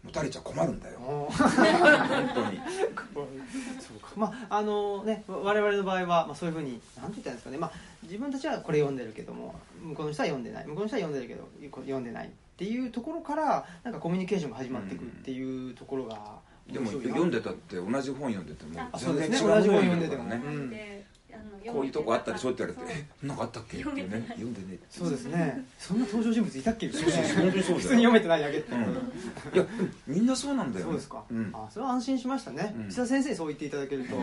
[0.07, 0.99] 持たれちゃ困るんだよ。
[0.99, 1.43] おー。
[2.07, 2.59] 本当に。
[3.79, 7.71] そうかまああのね我々の場合は、まあ、そういうふうに何て言ったらいいんですかね、まあ、
[8.03, 10.67] 自分たちはこれ読んでるけども向こうの人は読んでない。
[10.67, 11.47] 向こうの人は読んでるけど
[11.81, 16.39] 読んでないっていうところからなんかコミュニケーションが始まっていくっていうところが
[16.71, 20.23] でも面白いな読んでたって同じ本読んでても全然違う同じ本本読んでても。
[20.23, 20.69] ねうん。
[20.69, 20.96] で
[21.37, 24.85] あのこういうとこあったでしょって言われてそう「えなんかあったっけ?」っていうね読んでねって。
[24.89, 25.65] そうですね。
[25.77, 26.87] そんな登場人物いたっけ？
[26.87, 28.81] みたいなそうそう本当にそうだよ普通に読めてないだけって、うん。
[28.81, 28.85] い
[29.57, 29.65] や
[30.07, 31.51] みんなそうなんだよそうですか、うん。
[31.53, 32.87] あそれは安心しましたね、うん。
[32.87, 34.17] 石田先生にそう言っていただけると、い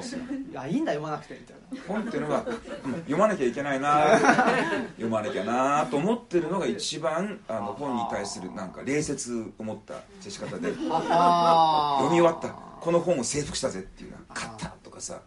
[0.53, 1.95] やいいんだ読まなくてみたいな。
[1.95, 2.45] 本っていうのは
[2.85, 4.19] うん読まなきゃいけないな
[4.97, 12.49] 読まなきゃなと思ってるのが一番あの本に対するなんか礼節を持った接し方で読読み終わった。
[12.81, 15.21] この本を征服したぜっていうのはあー勝ったとかさ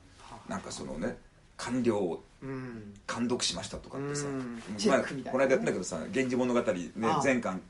[0.47, 1.17] なんかそのね
[1.57, 2.93] 完了をうん。
[3.07, 4.61] 完読しましたとかってさうん。
[4.87, 4.99] まあ
[5.31, 6.91] この間やったんだけどさ「源氏物語」ね
[7.23, 7.61] 全巻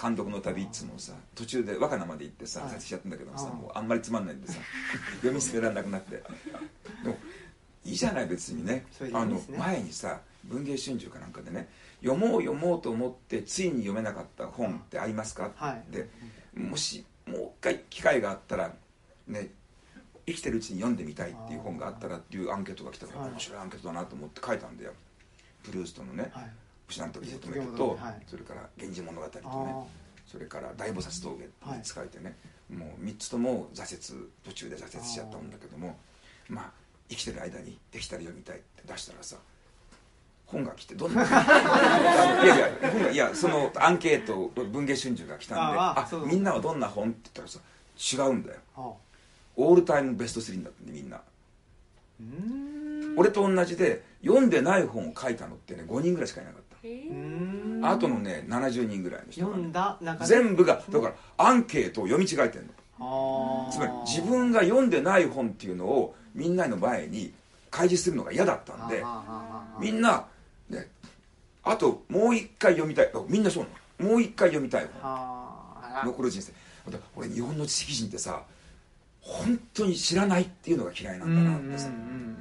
[0.00, 2.68] 監督の旅っつうのをさ途中で若菜まで行ってさはい。
[2.70, 4.54] 撮影しちゃったんだけどさもうあんまりつまんないんでさ
[5.16, 6.22] 読み進められなくなって。
[7.02, 7.18] でも
[7.84, 8.86] いいじゃない別にね。
[8.92, 11.68] それいいあの前にさ文藝春秋かなんかでね
[12.02, 15.84] 読もう読もうと思ってついに読めなかった本ってありますかはい。
[15.90, 16.08] で
[16.54, 18.74] もしもう一回機会があったら
[19.26, 19.50] ね
[20.26, 23.30] 生きてるうちに読んでみたいっていう本があったらっていうアンケートが来たからはい。
[23.32, 24.92] 面白いアンケートだなと思って書いたんだよ
[25.64, 26.50] プルーストのねはい
[26.88, 27.98] 「武士団と義求め義と
[28.28, 29.84] それから「源氏物語」とねあ
[30.26, 32.36] それから「大菩薩峠」って3つ書いてね
[32.70, 35.96] もう3つとも挫折途中で挫折しちゃったんだけども
[36.48, 36.70] まあ
[37.08, 39.36] 生きてる間にできたら読みたいって出したらさ
[40.46, 41.22] 本が来てどんな？
[42.44, 47.58] いやいや本がいやそのアンケート文芸春秋が来たんであみんなはどんな本って言ったらさ
[47.96, 48.60] 違うんだよ。
[48.76, 48.92] あ
[49.56, 51.10] オールタイムベスト3になってんでみん。
[51.10, 51.20] な
[53.16, 56.62] 俺と同じで読んでない本を書いたのってね5人ぐらいしかいなかっ
[57.82, 57.88] た。
[57.88, 63.68] あとのね70人ぐらいの人が、読んね、だ全部がだからアンケートを読み違えてんの。
[63.72, 67.32] つまり自分が読んでない本っていうのをみんなの前に
[67.70, 69.04] 開示するのが嫌だったんで
[69.80, 70.26] みんな
[70.70, 70.88] ね
[71.64, 73.10] あともう一回読みたい。
[73.14, 74.10] あみんなそうなの。
[74.10, 76.04] もう一回読みたい本。
[76.04, 76.52] 残る人生。
[77.14, 78.42] 俺日本の知識人ってさ
[79.22, 82.32] 本当に知らないっていうのが嫌いなうんんうんだなってさ、うんうん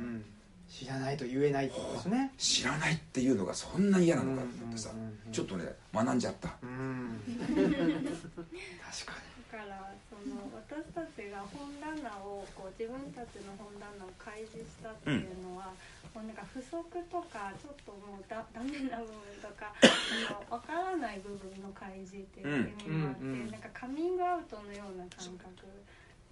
[0.82, 2.32] 知らないと言えないってことですね。
[2.40, 4.90] 知らないっていうのがそんなに嫌なのかってってさ。
[4.90, 5.32] うんうんうんうん。
[5.32, 6.50] ちょっとね学んじゃった。
[6.64, 7.22] うん。
[7.22, 9.14] 確か
[9.52, 15.70] だからその私たちが本棚をこう自分たちの本棚を開示したっていうのは、
[16.16, 23.52] もうなんか不足とかちょっともうだ ダメな部分とかあの分からない部分の開示っていう意味もあって、うんうんうん。
[23.52, 25.68] なんかカミングアウトのような感覚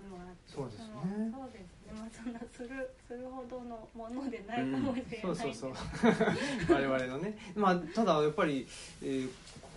[0.07, 0.53] もあって。
[0.53, 0.93] そうですね。
[1.31, 1.61] のそうです。
[1.61, 6.13] ねまあそんなするするほどのものでないかうんもしれないけど、そうそうそう。
[6.69, 7.37] 我々のね。
[7.55, 8.67] まあただやっぱり、
[9.01, 9.29] えー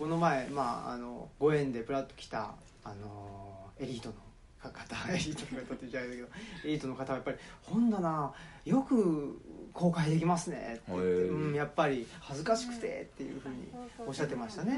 [0.03, 4.15] この前まああのご縁でプラッと来たあのエリートの
[4.61, 6.27] 方 エリートの方って言っちゃうけど
[6.65, 9.41] エリートの方はやっぱり本棚よく
[9.73, 13.69] 公開できますねって言って、うん、やっぱり恥ずかしくてっていうふうに
[14.07, 14.73] おっしゃってましたね。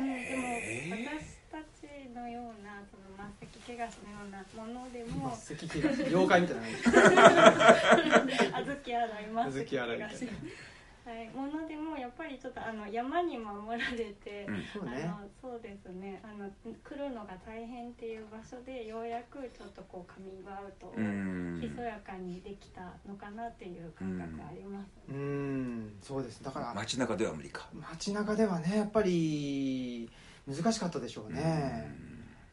[0.91, 6.63] でも私たちのようなその末席怪我のようなものでも末席怪我妖怪みたいな。
[8.51, 10.33] 小豆洗い末席小豆洗いみたいな。
[11.05, 14.65] はい、ものでもやっぱりちょっとあの山に守られて、うん。
[14.73, 15.05] そうね。
[15.05, 16.21] あのそうですね。
[16.25, 16.51] あの
[16.83, 21.61] 来るのが大変っていう場所でようやくちょっとこうカミングアウトをうん。
[21.61, 25.19] ひそやかにできたのかなっていう感覚ありますうね。
[25.19, 25.99] ん。
[26.01, 26.43] そうです。
[26.43, 27.69] だから街中では無理か。
[27.75, 30.11] 街中ではねやっぱり
[30.47, 31.91] 難しかったでしょうね。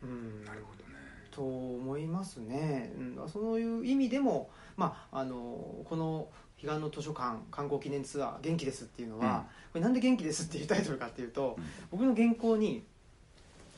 [0.03, 0.45] うん。
[0.45, 0.95] なるほどね。
[1.31, 6.27] と思いますね、うん、そういう意味でも、まあ、あのこの
[6.61, 11.63] 彼岸の図書館観光記念ツアー「元気です」っていうのは、これなんで「元気です」っていうタイトルかっていうと、うん。
[11.89, 12.83] 僕の原稿に「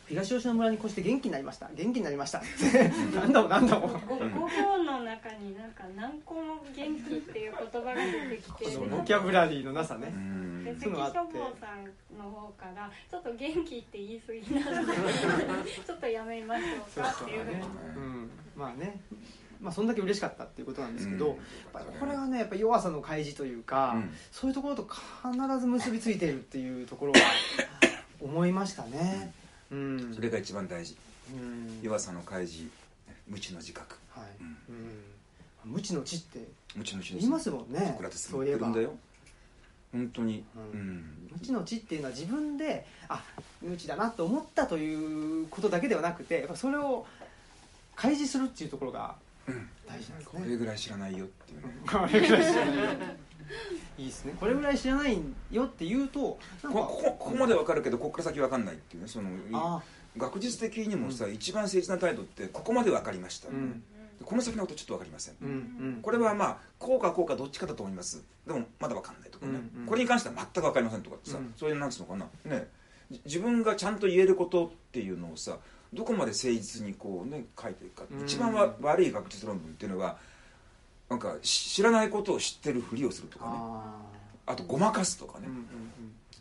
[0.07, 1.69] 東吉野村に越して元気になりました。
[1.73, 2.41] 元気になりました」っ
[2.71, 3.87] て何度も何度も。
[3.87, 8.65] ご5行の中になんか何個も元気っていう言葉が出てきて。
[8.77, 10.63] このボキャブラリーのなさうね、ん。
[10.63, 14.93] で関書房さんの方からちょっと元気って言い過ぎなので
[15.85, 16.65] ちょっとやめましょ
[16.97, 17.61] うかっていうふうに。
[17.61, 18.99] うん、まあね。
[19.61, 21.99] まあ、そんだけ嬉しかったっていうことなんですけど、うん。
[21.99, 24.13] これはねやっぱ弱さの開示というか、うん。
[24.29, 27.19] そういうところと必ず結びついているっていうところは
[28.21, 29.33] 思いましたね。
[29.73, 30.95] うん、それが一番大事。
[31.33, 31.79] うん。
[31.81, 32.69] 弱さの開示
[33.27, 33.97] 無知の自覚。
[34.11, 34.25] はい。
[34.39, 34.57] うん。
[35.65, 37.87] うん、無知の知って無知の知言いますもんね。
[37.87, 38.67] ソクラテスもそういえば。
[39.91, 40.43] 本当に。
[41.31, 43.23] 無知の知っていうのは自分であ
[43.61, 47.05] 無知だなと思ったということだけではなくてやっぱそれを
[47.95, 49.15] 開示するっていうところが
[49.47, 49.69] うん。
[49.87, 51.75] 大事なんですこねれぐらい知らないよっていうね。
[51.85, 52.83] これぐらい知らないよ
[53.97, 54.35] いいですね。
[54.39, 55.19] これぐらい知らない
[55.51, 59.81] よって言うとこここここまでわかるけどここから先わかんないっていうねそのあ
[60.17, 63.49] 学術的にもさ一番誠実な態度ってここまでわかりました。
[63.49, 63.83] うん。
[64.23, 65.35] この先のことちょっとわかりません。
[65.41, 65.51] うんう
[65.97, 65.99] ん。
[66.01, 68.23] これはまあこうかこうかどっちかだと思います。
[68.45, 69.87] でもまだわかんないとかね、うんうん。
[69.87, 71.53] これに関しては全くわかりませんとかってさ、うん。
[71.57, 72.27] そういうなんつうのかな。
[72.45, 72.67] ね。
[73.11, 75.57] じ自分がちゃんと言えることっていうのをさ
[75.93, 78.23] どこまで誠実にこうね書いていくか、うん。
[78.23, 80.17] 一番わ悪い学術論文っていうのは
[81.13, 83.51] なんかし知らないことを知ってるふりをするとかね。
[83.55, 83.95] あ
[84.47, 85.65] あとごまかすとかね、ーうんうん。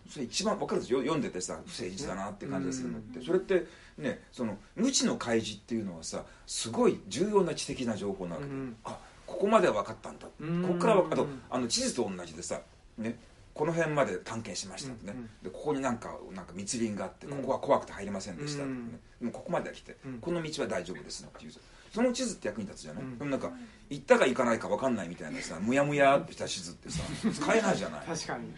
[0.08, 1.00] それ一番分かるでしょ？
[1.00, 3.66] 読んでてさ不誠実だなって感じがするのって、うんそれって
[3.98, 8.46] ねその無知の開示っていうのはさすごい重要な知的な情報なわけ。
[8.46, 8.76] で、うん。
[8.84, 12.60] あここまでは分かったんだ、うんここからはあとあの地図と同じでさ
[12.98, 13.18] ね
[13.54, 15.28] この辺まで探検しましたってね、うんうん。
[15.42, 18.72] でここになんかなんか密林があってうんここは怖くて入れませんでしたって
[19.20, 20.18] でもここまでは来て、うん。
[20.18, 21.52] この道は大丈夫ですっていう
[21.92, 23.18] その地図って役に立つじゃない、うん。
[23.18, 23.52] でもなんか
[23.90, 28.06] 行ったか行かないか分かんないみたいなさむやむやってした地図ってさ 使えないじゃない？
[28.06, 28.52] 確かに。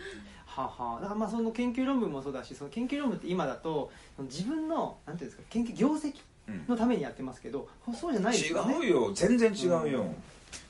[0.46, 0.98] はあは。
[0.98, 6.14] あだからまあその研究論文もそうだしその研究論文って今だと自分のなんていうんですか研究業績
[6.48, 6.64] うん。
[6.68, 7.68] のためにやってますけど
[7.98, 8.74] そうじゃないですよね。
[8.76, 9.12] 違うよ。
[9.14, 10.14] 全然違うよ、うん。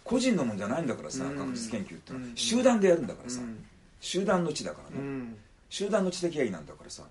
[0.05, 1.37] 個人のもんじゃないんだからさ、うん。
[1.37, 2.37] 学術研究ってのは、うん。
[2.37, 3.65] 集団でやるんだからさ、うん。
[4.01, 5.37] 集団の知だからね、うん。
[5.69, 7.03] 集団の知的愛なんだからさ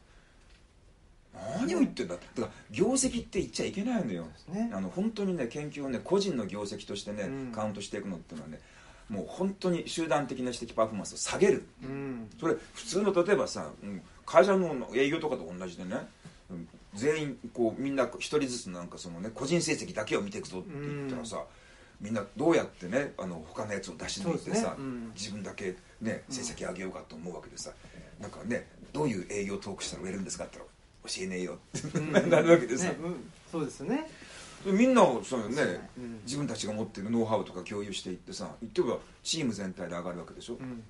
[1.59, 2.15] 何を言ってんだ。
[2.15, 4.27] だから業績って言っちゃいけないのよ。
[4.49, 4.71] ね。
[4.73, 7.51] あの本当にね研究をね個人の業績としてね、うん。
[7.51, 8.59] カウントしていくのっていうのはね
[9.09, 11.65] もう本当に集団的な知的パフォーマンスを下げる。
[11.83, 12.29] うん。
[12.39, 15.97] それ普通の例えばさ、うん会社の営業とかと同じでね、
[16.49, 21.43] うん全員こうみんな一人ずつなんかそのね個人成績だけを見ていくぞって言ったらさ、
[21.99, 24.75] みんなどうやってねあの他のやつを出し抜いてさ、ね。
[24.77, 25.11] うん。
[25.15, 27.71] 自分だけね成績上げようかと思うわけでさ、
[28.21, 30.72] なんかねどういう営業トークしたら売れるんですかって言ったら
[31.05, 32.29] 教えねえよって、うん。
[32.29, 32.97] なるわけでさ、ね。
[33.03, 33.31] うん。
[33.51, 34.09] そうですよね。
[34.65, 36.19] でみんなそうよね、うん。
[36.25, 40.83] 自分たちが持ってるノウハウとか共有していってさ言ってみればチーム全体で上がるわけでしょ、だかうん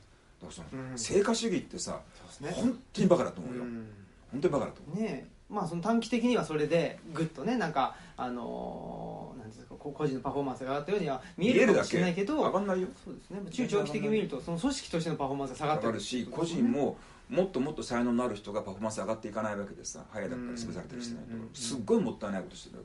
[0.44, 0.98] らその、うん。
[0.98, 2.00] 成果主義ってさ
[2.42, 2.52] ね。
[2.56, 3.88] 本当にバカだと思うよ、うん。
[4.32, 5.04] 本当にバカだと思う。
[5.04, 12.88] ねまあその短期的にはそれでぐっとねなんかあのーなんですか個人のパフォーマンスが上がったようには見えるかもしれないけど上がんないよ。
[13.04, 13.40] そうですね。
[13.52, 16.98] 中長期的に見るとその組織としてのパフォーマンスが下がって上がるし個人も
[17.30, 21.34] もっともっと才能のある人がパフォーマンス上がっていかないわけでさ早だったり潰されたりしてないと。
[21.36, 22.84] うんすっごいもったいないことしてるわ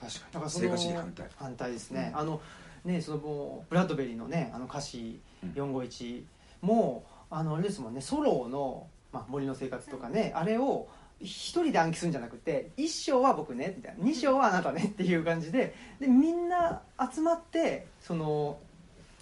[0.00, 0.06] け。
[0.06, 0.32] 確かに。
[0.32, 1.26] だからそ成の果主義反対。
[1.36, 2.20] 反対ですね、うん。
[2.20, 2.40] あの
[2.84, 5.50] ねそのブラッドベリーのねあの歌詞うん。
[5.50, 6.22] 451
[6.62, 10.88] もあのあれですもんねソロの、まあ、森の生活とかねあれを
[11.20, 14.04] 一人で暗記するんじゃなくて一章は僕ねみたいな。
[14.04, 18.58] 二章はあなたねっていう感じででみんな集まってその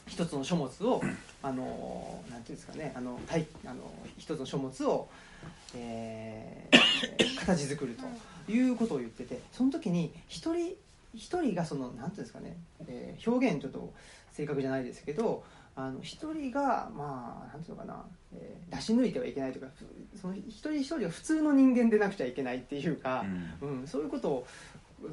[0.06, 1.02] 一つの書物を
[1.42, 3.74] あのなんていうんですかねあの対あの
[4.18, 5.08] 一つの書物を、
[5.74, 6.84] えー
[7.44, 7.94] 形作る
[8.46, 10.74] ということを言っててその時に一人
[11.14, 13.92] 一人がそのなんていうんですかね、えー表現ちょっと
[14.32, 15.44] 正確じゃないですけど
[15.76, 23.24] あの一人がまあなんていうのかな、えー出し抜いてはいけないというかふその一人一人が普通の人間でなくちゃいけないっていうか、
[23.62, 24.46] うんうんそういうことを
[25.02, 25.08] う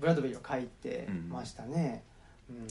[0.00, 2.02] ブラッドベリーは書いてましたね。
[2.50, 2.66] うん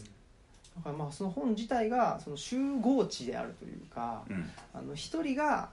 [0.80, 4.50] だからまあその本自体がその集合値であるというか、うん。
[4.74, 5.70] あの一人が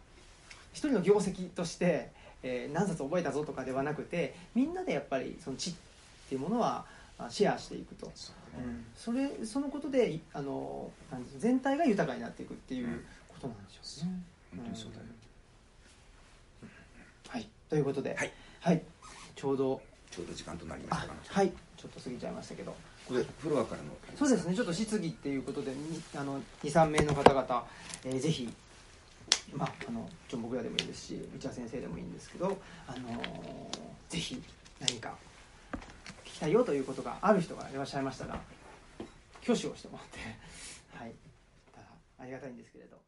[0.73, 2.11] 一人の業績として、
[2.43, 5.75] えー何冊覚えたぞとかではなくてみんなでやっぱりその知っ
[6.29, 6.85] ていうものは
[7.19, 8.67] あシェアしていくと、そうね。
[8.67, 8.85] うん。
[8.95, 10.91] それそのことでいあの
[11.39, 14.13] 全体が豊かになっていくっていうことなんでしょうね。
[14.57, 15.05] 本当にそうだよ。
[17.29, 17.49] はい。
[17.69, 18.33] ということで、はい。
[18.61, 18.83] はい、
[19.35, 19.81] ちょうど
[20.11, 21.53] ちょうど時間となりましあたがはい。
[21.77, 22.75] ちょっと過ぎちゃいましたけど
[23.09, 25.73] これフロアからのそうですねちょっと質疑っていうことで
[26.65, 27.67] 23名の方々、
[28.05, 28.53] えーぜひ
[29.55, 33.77] まああのちょ僕らでもいいですし内田先生でもいいんですけど、あのー
[34.09, 34.43] ぜひ
[34.81, 35.15] 何か
[36.25, 38.41] 聞きたいよということがある人がいらっしゃいましたら
[39.43, 40.19] 挙手をしてもらって
[40.99, 41.13] はい。
[42.19, 43.06] ありがたいんですけれど。